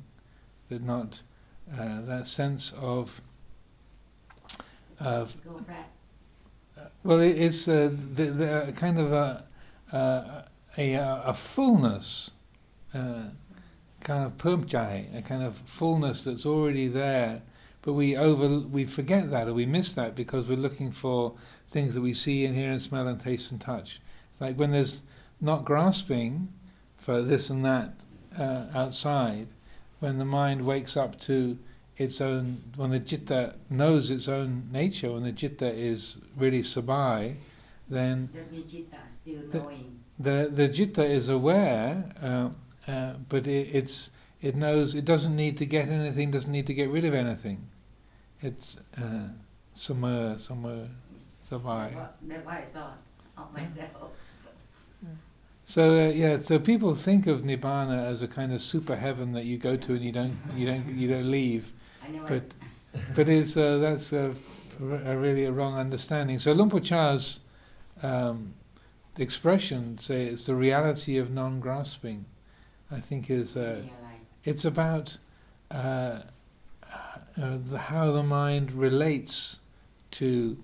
[0.69, 1.21] that not
[1.77, 3.21] uh, that sense of
[4.99, 5.35] of
[7.03, 9.43] well, it's uh, the, the kind of a
[9.91, 10.45] a,
[10.77, 10.93] a,
[11.25, 12.31] a fullness,
[12.93, 13.25] uh,
[13.99, 17.41] kind of pumjai, a kind of fullness that's already there,
[17.83, 21.33] but we over we forget that or we miss that because we're looking for
[21.69, 23.99] things that we see and hear and smell and taste and touch.
[24.31, 25.03] It's like when there's
[25.41, 26.47] not grasping
[26.97, 27.93] for this and that
[28.39, 29.47] uh, outside,
[29.99, 31.57] when the mind wakes up to
[31.97, 37.35] its own, when the jitta knows its own nature, when the jitta is really sabai,
[37.89, 38.29] then
[39.51, 39.59] the,
[40.17, 42.49] the, the citta is aware, uh,
[42.89, 44.09] uh, but it, it's
[44.41, 47.67] it knows it doesn't need to get anything, doesn't need to get rid of anything.
[48.43, 49.29] It's uh,
[49.71, 50.87] somewhere, somewhere,
[51.49, 51.93] sabai.
[52.27, 52.97] That's what I thought
[53.37, 54.11] of myself.
[55.65, 59.45] So uh, yeah, so people think of nibbana as a kind of super heaven that
[59.45, 61.71] you go to and you don't you don't you don't leave
[62.27, 62.43] but
[63.15, 64.33] but it's uh, that's a,
[64.79, 66.39] a, really a wrong understanding.
[66.39, 67.39] So Luang Por Chah's
[68.01, 68.53] um,
[69.17, 72.25] expression, say it's the reality of non-grasping,
[72.91, 73.81] I think is uh,
[74.43, 75.17] it's about
[77.37, 79.59] uh, uh, the, how the mind relates
[80.11, 80.57] to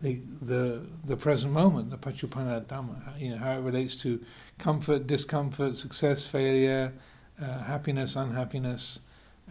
[0.00, 3.20] the the the present moment, the Paccuppanna Dhamma.
[3.20, 4.20] You know how it relates to
[4.58, 6.92] comfort, discomfort, success, failure,
[7.40, 8.98] uh, happiness, unhappiness,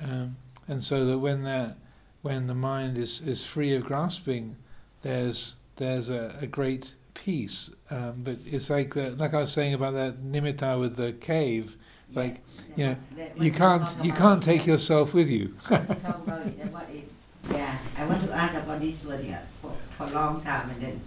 [0.01, 0.37] um,
[0.67, 1.77] and so that when that
[2.23, 4.55] when the mind is, is free of grasping,
[5.01, 7.69] there's there's a, a great peace.
[7.89, 11.77] Um, but it's like the, like I was saying about that nimitta with the cave.
[12.07, 12.41] It's like
[12.75, 12.95] you know,
[13.35, 15.55] you can't you can't take yourself with you.
[15.67, 17.09] talk about it, about it.
[17.51, 20.81] Yeah, I want to ask about this word yeah, for, for a long time and
[20.81, 21.01] then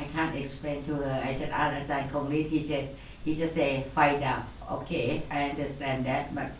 [0.00, 1.22] I can't explain to her.
[1.22, 2.88] I said, ask Ajahn Konglit, he said,
[3.24, 4.44] he just say, find out.
[4.70, 6.50] Okay, I understand that, but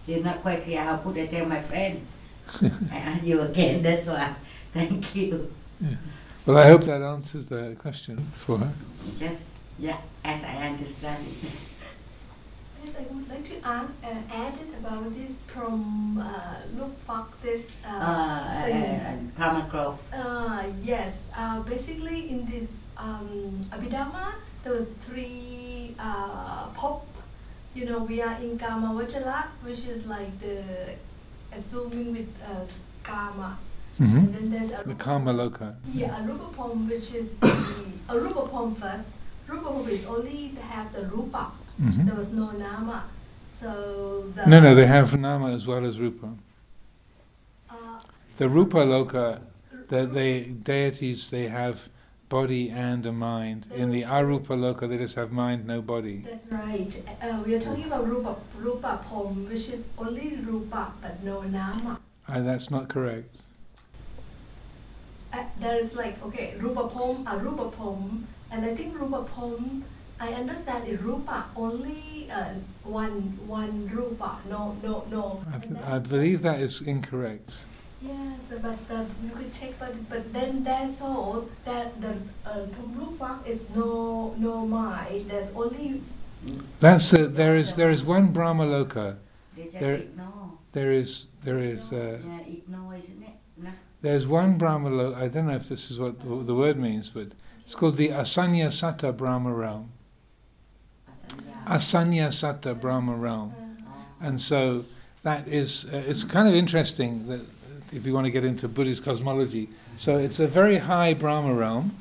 [0.00, 0.82] still not quite clear.
[0.82, 2.06] How could I tell my friend?
[2.92, 4.34] I ask you again, that's why.
[4.72, 5.50] Thank you.
[6.46, 8.72] Well, I hope that answers the question for her.
[9.18, 11.50] Just, yeah, as I understand it.
[12.88, 17.26] Yes, I would like to add, uh, add it about this from uh, Luk Fak
[17.42, 17.68] this.
[17.84, 19.00] Uh, Uh, thing.
[19.08, 20.00] and Karma Grove.
[20.12, 24.26] Uh, yes, uh, basically in this um, Abhidhamma,
[24.64, 27.04] there was three uh, pop.
[27.74, 30.62] You know, we are in Kama Vajala, which is like the
[31.52, 32.64] assuming with uh,
[33.02, 33.58] Kama.
[33.98, 34.98] And hmm then there's The Arupa.
[34.98, 35.74] karma loka.
[35.92, 37.48] Yeah, Arupapom, which is the
[38.08, 39.08] Arupapom first.
[39.46, 41.50] Rupapom is only to have the Rupa.
[41.78, 43.04] Hmm There was no Nama.
[43.50, 44.46] So the.
[44.46, 46.34] No, no, they have nama as well as rupa.
[47.70, 47.74] Uh,
[48.36, 49.40] The rupa loka,
[49.88, 51.88] the, they deities, they have
[52.28, 53.66] body and a mind.
[53.74, 56.24] In the arupa loka, they just have mind, no body.
[56.28, 56.92] That's right.
[57.22, 61.98] Uh, we are talking about Rupa, Rupa Pom, which is only Rupa but no Nama.
[62.28, 63.34] Uh, that's not correct.
[65.32, 69.84] Uh, there is like, okay, Rupa Pom, Arupa Pom, and I think Rupa Pom,
[70.20, 75.42] I understand is Rupa, only uh, one one Rupa, no, no, no.
[75.52, 77.60] I, th- I believe that is incorrect.
[78.02, 81.48] Yes, but uh, you could check, but but then that's all.
[81.64, 82.14] That the
[82.46, 85.30] uh, Rupa is no no mind.
[85.30, 86.02] There's only
[86.80, 89.16] That's the, there is there is one Brahma loka.
[89.56, 90.02] There-
[90.72, 93.34] There is there is uh, yeah, ignore, isn't it?
[93.56, 93.70] No?
[94.02, 95.16] there's one Brahma loka.
[95.16, 97.28] I don't know if this is what the, the word means, but
[97.64, 99.90] it's called the Asanya Sata Brahma realm.
[101.66, 102.28] Asanya.
[102.28, 103.54] Sata Brahma realm.
[104.20, 104.84] And so
[105.22, 107.40] that is, uh, it's kind of interesting that
[107.92, 109.68] if you want to get into Buddhist cosmology.
[109.96, 111.96] So it's a very high Brahma realm.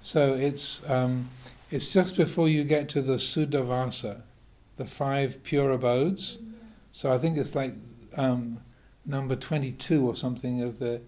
[0.00, 1.28] So it's, um,
[1.70, 4.20] it's just before you get to the Suddhavasa,
[4.76, 6.38] the five pure abodes.
[6.92, 7.74] So I think it's like
[8.16, 8.58] um,
[9.04, 11.00] number 22 or something of the.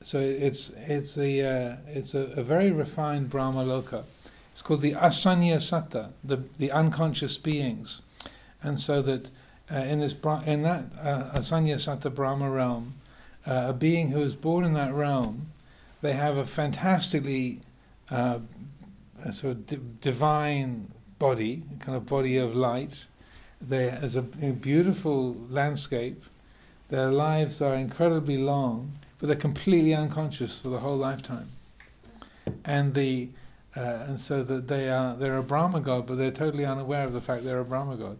[0.00, 4.04] So it's it's a uh, it's a, a very refined Brahma loka.
[4.58, 8.00] It's called the Asanya Sata, the the unconscious beings,
[8.60, 9.30] and so that
[9.70, 12.94] uh, in this in that uh, Asanya Brahma realm,
[13.46, 15.52] uh, a being who is born in that realm,
[16.02, 17.60] they have a fantastically
[18.10, 18.40] uh,
[19.22, 23.06] a sort of di- divine body, a kind of body of light.
[23.60, 26.24] They as a, a beautiful landscape.
[26.88, 31.50] Their lives are incredibly long, but they're completely unconscious for the whole lifetime.
[32.64, 33.28] And the
[33.76, 37.12] uh, and so that they are they're a Brahma god, but they're totally unaware of
[37.12, 38.18] the fact they're a Brahma god.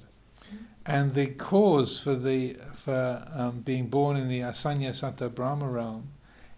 [0.87, 6.09] And the cause for the for um, being born in the Asanya Sata Brahma realm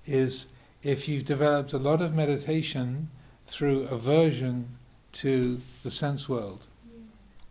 [0.06, 0.46] is
[0.82, 3.08] if you've developed a lot of meditation
[3.46, 4.76] through aversion
[5.12, 6.66] to the sense world.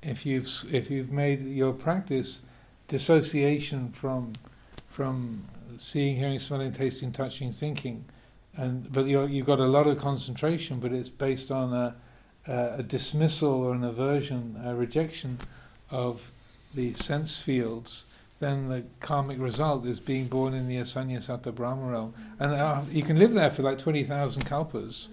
[0.01, 2.41] If you've if you've made your practice
[2.87, 4.33] dissociation from
[4.87, 5.45] from
[5.77, 8.05] seeing, hearing, smelling, tasting, touching, thinking,
[8.60, 11.95] and but you're, you've got a lot of concentration, but it's based on a,
[12.47, 15.39] a, a dismissal or an aversion, a rejection
[15.89, 16.32] of
[16.76, 18.05] the sense fields.
[18.39, 22.82] Then the karmic result is being born in the Asanya Sata Brahma realm, and uh,
[22.91, 25.07] you can live there for like twenty thousand kalpas,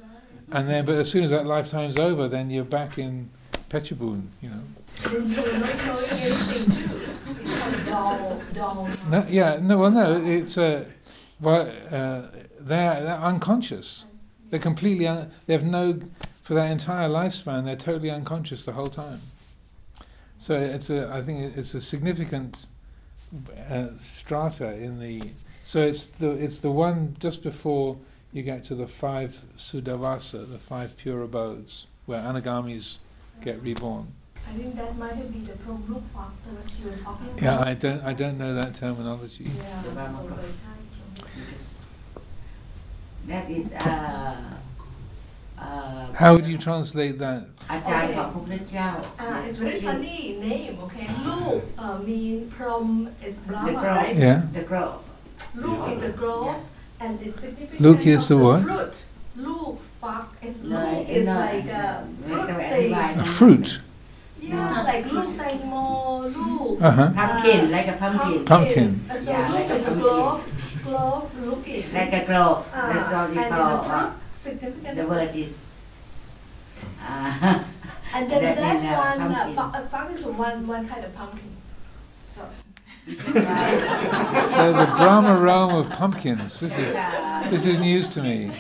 [0.51, 3.31] and then but as soon as that lifetime's over, then you're back in
[3.71, 4.63] Phetchabun, you know.
[5.03, 7.01] Then you're not knowing anything too.
[7.41, 8.89] It's like dull, dull.
[9.11, 10.87] No, yeah, no, well, no, it's a,
[11.41, 12.23] well, uh,
[12.67, 14.05] they're, they're unconscious.
[14.51, 16.01] They're completely, un- they have no,
[16.43, 19.21] for their entire lifespan, they're totally unconscious the whole time.
[20.39, 22.67] So it's a, I think it's a significant
[23.71, 25.31] uh, strata in the,
[25.65, 27.97] so it's the, it's the one just before
[28.33, 32.99] you get to the five Suddhavasa, the five pure abodes, where anagamis
[33.41, 34.13] get reborn.
[34.49, 37.43] I think that might have been the problem factor which you were talking about.
[37.43, 39.45] Yeah, I don't, I don't know that terminology.
[39.45, 39.83] Yeah.
[39.83, 40.47] The Brahma okay.
[41.15, 41.75] Because
[43.27, 44.37] that is uh,
[45.59, 47.47] uh, How would you translate that?
[47.69, 51.09] Uh, it's very funny name, okay?
[51.25, 53.85] Lu uh, mean from is Brahma, The grove.
[53.85, 54.17] right?
[54.17, 54.43] Yeah.
[54.53, 55.03] The grove.
[55.55, 56.57] Lu is the grove,
[57.01, 57.81] and it's significant.
[57.81, 58.63] Lu is of the what?
[58.63, 59.05] Fruit.
[59.37, 63.81] Luk Fak is No, no, like a no, fruit no, A fruit.
[64.41, 65.05] Yeah, like
[66.81, 67.11] Uh huh.
[67.15, 68.45] Pumpkin, like a uh, pumpkin.
[68.45, 69.01] Pumpkin.
[69.11, 70.56] Uh, So Yeah, like a pumpkin
[70.87, 71.83] glove looking.
[71.93, 74.97] like a glove Ah, that's all you and call it's a uh, fruit significant.
[74.97, 75.49] the word is
[77.03, 77.65] uh,
[78.15, 79.55] And then that that, mean, uh, one, uh, pumpkin.
[79.57, 81.51] fuck, uh, fuck is one one kind of pumpkin.
[82.23, 82.43] So.
[83.07, 86.59] So the Brahma realm of pumpkins.
[86.61, 86.93] This is
[87.51, 88.51] this is news to me.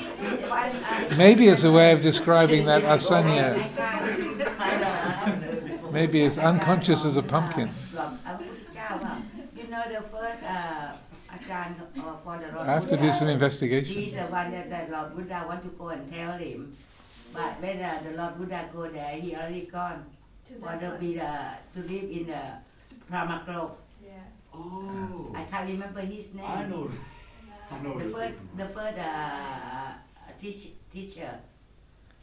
[1.17, 3.57] Maybe it's a way of describing that asanya.
[5.93, 7.71] Maybe it's unconscious as a pumpkin.
[12.37, 15.17] For the Lord I have to do Buddha, some He's the one that the Lord
[15.17, 16.77] Buddha want to go and tell him.
[17.33, 20.07] But when uh, the Lord Buddha go there, he already gone.
[20.49, 21.31] To For that the be the,
[21.75, 22.43] to live in the
[23.09, 23.77] Brahma Grove.
[24.03, 24.15] Yes.
[24.55, 26.47] Oh, I can't remember his name.
[26.47, 26.91] I know.
[27.71, 29.93] I know The first, the first uh,
[30.41, 31.35] teach, teacher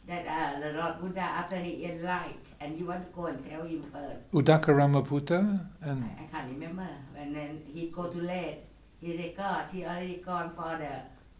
[0.06, 3.62] that uh, the Lord Buddha after he enlightened and you want to go and tell
[3.62, 4.30] him first.
[4.32, 6.88] Udaka Ramaputta and I, I can't remember.
[7.16, 8.60] And then he go to late.
[9.04, 9.64] He record.
[9.70, 10.92] He already gone for the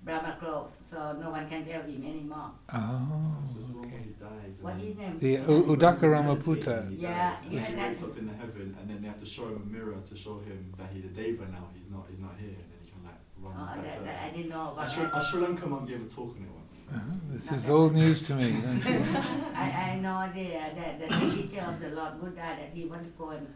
[0.05, 2.51] Brahma Grove, so no one can tell him anymore.
[2.75, 4.05] oh, So it's the one okay.
[4.21, 4.55] dies.
[4.61, 5.19] What his name?
[5.19, 6.77] The U- Udaka Ramaputta.
[6.91, 9.45] Yeah, yeah, he that's- wakes up in the heaven, and then they have to show
[9.49, 11.69] him a mirror to show him that he's a deva now.
[11.75, 12.05] He's not.
[12.11, 14.51] He's not here, and then he can like runs Oh, back that, that, I didn't
[14.51, 15.17] know A about Sri, that.
[15.17, 16.77] a Sri Lanka monk gave a talk on it once.
[16.95, 17.17] Uh-huh.
[17.33, 18.53] This is all news to me.
[19.57, 20.47] I, I know the,
[20.79, 23.47] the, the teacher of the Lord Buddha that he want to go and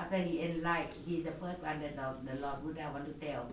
[0.00, 3.46] after he enlightened, he's the first one that the, the Lord Buddha want to tell,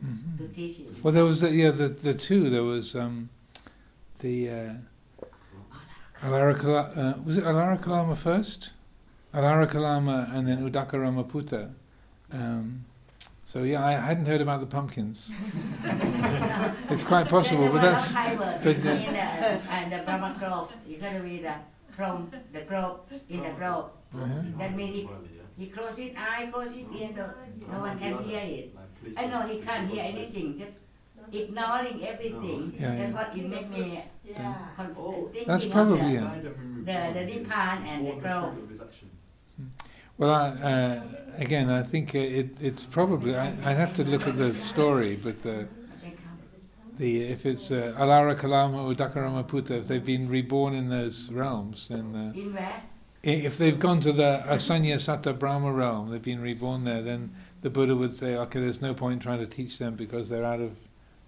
[0.00, 0.54] to Mhm.
[0.54, 0.94] teach him.
[1.02, 2.50] Well, there was the, yeah the the two.
[2.50, 3.30] There was um,
[4.20, 4.72] the uh,
[6.22, 8.72] Alara uh, was it Alara Kalama first?
[9.32, 11.72] Alara Kalama and then Udaka Ramaputta.
[12.32, 12.84] Um,
[13.46, 15.32] so yeah, I hadn't heard about the pumpkins.
[16.92, 19.00] It's quite possible, but that's but but, in uh,
[19.40, 20.72] the, and the Brahma Grove.
[20.86, 21.54] You gotta read the
[21.96, 23.90] from the grove in the grove.
[24.14, 24.42] Uh-huh.
[24.58, 25.08] That mean
[25.58, 25.64] he- Well, yeah.
[25.64, 27.30] He close his eye, close his ear, no,
[27.72, 28.76] no one can hear it.
[29.16, 30.72] I know he can't hear anything, just
[31.32, 32.74] ignoring everything.
[32.78, 33.12] Yeah, That's yeah.
[33.12, 34.54] what it make me Yeah.
[34.76, 35.28] con- Oh.
[35.32, 36.20] thinking That's of probably the- Yeah.
[36.20, 36.50] Died The-
[36.82, 37.50] blood the is
[37.90, 38.54] and the born grove.
[38.54, 39.10] fruit of his action.
[40.18, 41.02] well, I, uh,
[41.36, 45.16] again, I think uh, it it's probably I, I'd have to look at the story,
[45.16, 45.66] but the
[46.98, 51.30] the if it's uh, Alara Kalama or Udaka Ramaputta, if they've been reborn in those
[51.30, 52.14] realms, then.
[52.14, 52.82] Uh, In where?
[53.26, 57.34] I- If they've gone to the Asanya Sata Brahma realm, they've been reborn there, then
[57.62, 60.60] the Buddha would say, okay, there's no point trying to teach them because they're out
[60.60, 60.76] of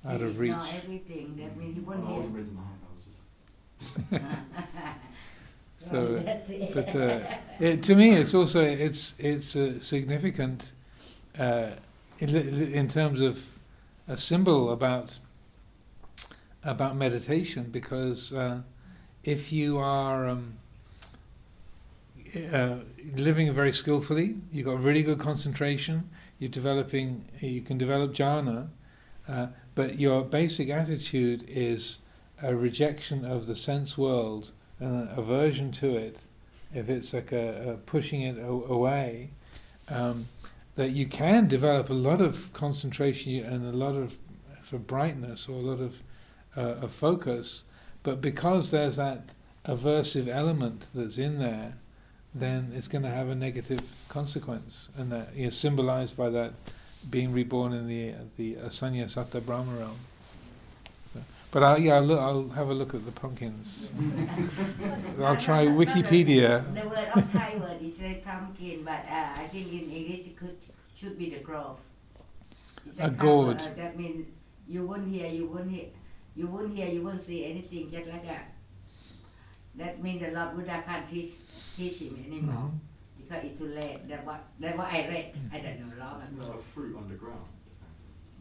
[0.06, 0.52] out of reach.
[0.52, 1.36] ignore everything.
[1.36, 2.38] That means he I won't wasn't hear.
[2.38, 2.78] raised in the heart.
[4.10, 4.38] I was just.
[5.90, 6.50] So, that's.
[6.74, 7.20] But uh,
[7.60, 10.72] it, to me, it's also it's it's uh, significant
[11.38, 11.70] uh,
[12.18, 13.46] in, in terms of
[14.06, 15.18] a symbol about
[16.64, 18.60] about meditation because uh,
[19.24, 20.54] if you are um,
[22.52, 22.76] uh,
[23.14, 28.68] living very skillfully, you've got really good concentration, you're developing, you can develop jhana,
[29.28, 31.98] uh, but your basic attitude is
[32.42, 36.20] a rejection of the sense world and an aversion to it,
[36.72, 39.30] if it's like a, a pushing it away,
[39.88, 40.28] um,
[40.76, 44.16] that you can develop a lot of concentration and a lot of
[44.62, 46.02] sort of brightness or a lot of,
[46.56, 47.64] uh, of focus,
[48.02, 49.30] but because there's that
[49.66, 51.74] aversive element that's in there,
[52.34, 56.52] then it's going to have a negative consequence, and that is symbolized by that
[57.10, 59.96] being reborn in the the Asanya Satta Brahma realm.
[61.14, 61.22] So-
[61.52, 63.90] But I'll, yeah, I'll, look, I'll have a look at the pumpkins.
[65.22, 66.62] I'll try Wikipedia.
[66.74, 70.36] The word of Thai word is like pumpkin, but uh, I think in English it
[70.36, 70.56] could
[70.98, 71.78] should be the grove.
[72.86, 73.46] It's A Thai gourd.
[73.46, 74.26] word, uh, that means
[74.68, 75.86] you won't hear, you won't hear,
[76.36, 78.52] you won't hear, you won't see anything, just like that.
[79.78, 81.32] That means the Lord Buddha can't teach
[81.76, 82.72] teach him anymore
[83.16, 84.08] because it's too late.
[84.08, 85.26] That's what that's what I read.
[85.52, 86.48] I don't know long Isn't ago.
[86.48, 87.46] there a fruit underground?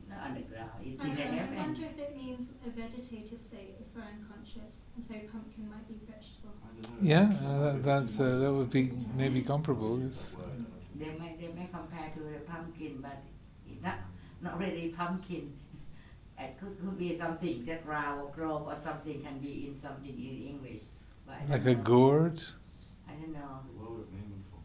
[0.10, 0.72] Not underground.
[0.82, 3.88] It's I in the don't know, I wonder if it means a vegetative state if
[3.94, 6.56] we're unconscious, and so pumpkin might be vegetable.
[6.66, 7.10] I don't know.
[7.14, 10.02] Yeah, uh, that, might be that's too uh, that would be maybe comparable.
[10.06, 11.06] It's, That word, I don't know.
[11.06, 13.22] They may they may compare to the pumpkin, but
[13.84, 13.96] not
[14.42, 15.54] not really pumpkin.
[16.40, 20.14] It could, could be something that round or grove or something can be in something
[20.14, 20.84] in English.
[21.28, 21.84] But I like a know.
[21.84, 22.42] gourd.
[23.08, 23.40] I don't know.
[23.76, 24.60] What would it name them for?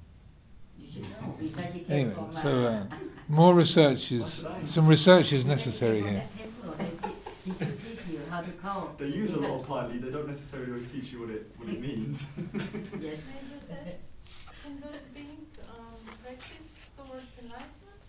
[0.80, 2.86] You should know because you Anyway, so uh,
[3.28, 6.22] more research is some research is necessary here.
[7.44, 8.94] They teach you how to call.
[8.98, 9.98] They use a lot of Pali.
[9.98, 12.24] They don't necessarily always teach you what it what it means.
[13.00, 13.32] Yes.
[13.32, 14.00] Can I just ask,
[14.62, 18.00] can those being um, practice towards enlightenment?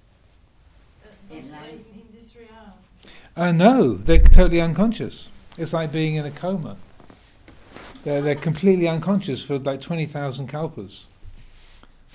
[1.04, 2.74] Uh, those in, in this realm,
[3.36, 5.30] Uh, no, they're totally unconscious.
[5.58, 6.78] It's like being in a coma.
[8.04, 11.04] They're, they're completely unconscious for like 20,000 kalpas.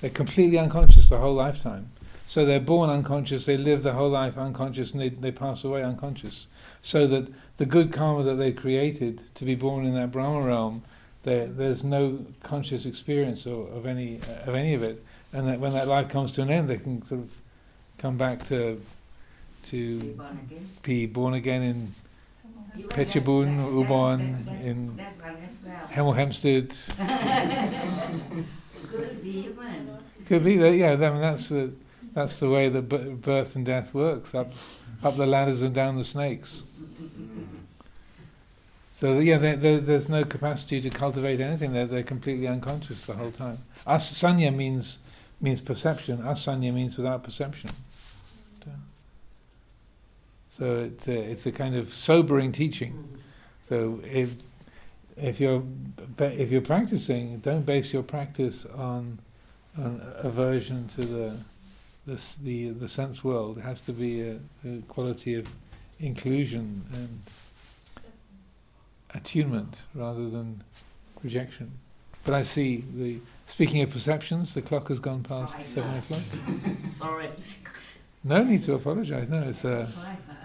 [0.01, 1.89] They're completely unconscious the whole lifetime.
[2.25, 5.81] So they're born unconscious, they live their whole life unconscious, and they, they pass away
[5.83, 6.45] unconscious.
[6.83, 7.27] So that
[7.57, 10.83] the good karma that they created to be born in that Brahma realm,
[11.23, 15.03] there, there's no conscious experience or, of any of any of it.
[15.33, 17.29] And that when that life comes to an end, they can sort of
[17.97, 18.79] come back to
[19.63, 20.69] Be to born again.
[20.83, 21.93] be born again in
[22.77, 25.18] Even Phetchabun, that- that- Ubon, that- that- in that one as well.
[25.87, 26.73] Hemel Hempstead.
[28.91, 29.97] Good to see you, man.
[30.25, 30.91] Could be that, yeah.
[30.91, 31.71] I mean, that's the
[32.13, 34.51] that's the way that b- birth and death works up
[35.03, 36.63] up the ladders and down the snakes.
[38.93, 41.73] So yeah, there, there, there's no capacity to cultivate anything.
[41.73, 43.59] They're they're completely unconscious the whole time.
[43.87, 44.99] Asanya means
[45.39, 46.17] means perception.
[46.19, 47.71] Asanya means without perception.
[50.59, 53.07] So it's a, it's a kind of sobering teaching.
[53.69, 54.35] So if
[55.21, 55.63] if you're
[56.19, 59.19] if you're practicing, don't base your practice on
[59.75, 61.33] an aversion to the
[62.05, 63.57] the the, the sense world.
[63.57, 65.47] It has to be a, a quality of
[65.99, 67.21] inclusion and
[69.13, 70.63] attunement rather than
[71.23, 71.71] rejection.
[72.23, 75.97] But I see the speaking of perceptions, the clock has gone past Oh, seven know.
[75.97, 76.21] o'clock.
[76.91, 77.29] Sorry.
[78.23, 79.29] No need to apologise.
[79.29, 79.87] No, it's uh,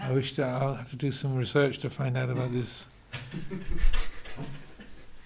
[0.01, 2.87] I wish to, I'll have to do some research to find out about this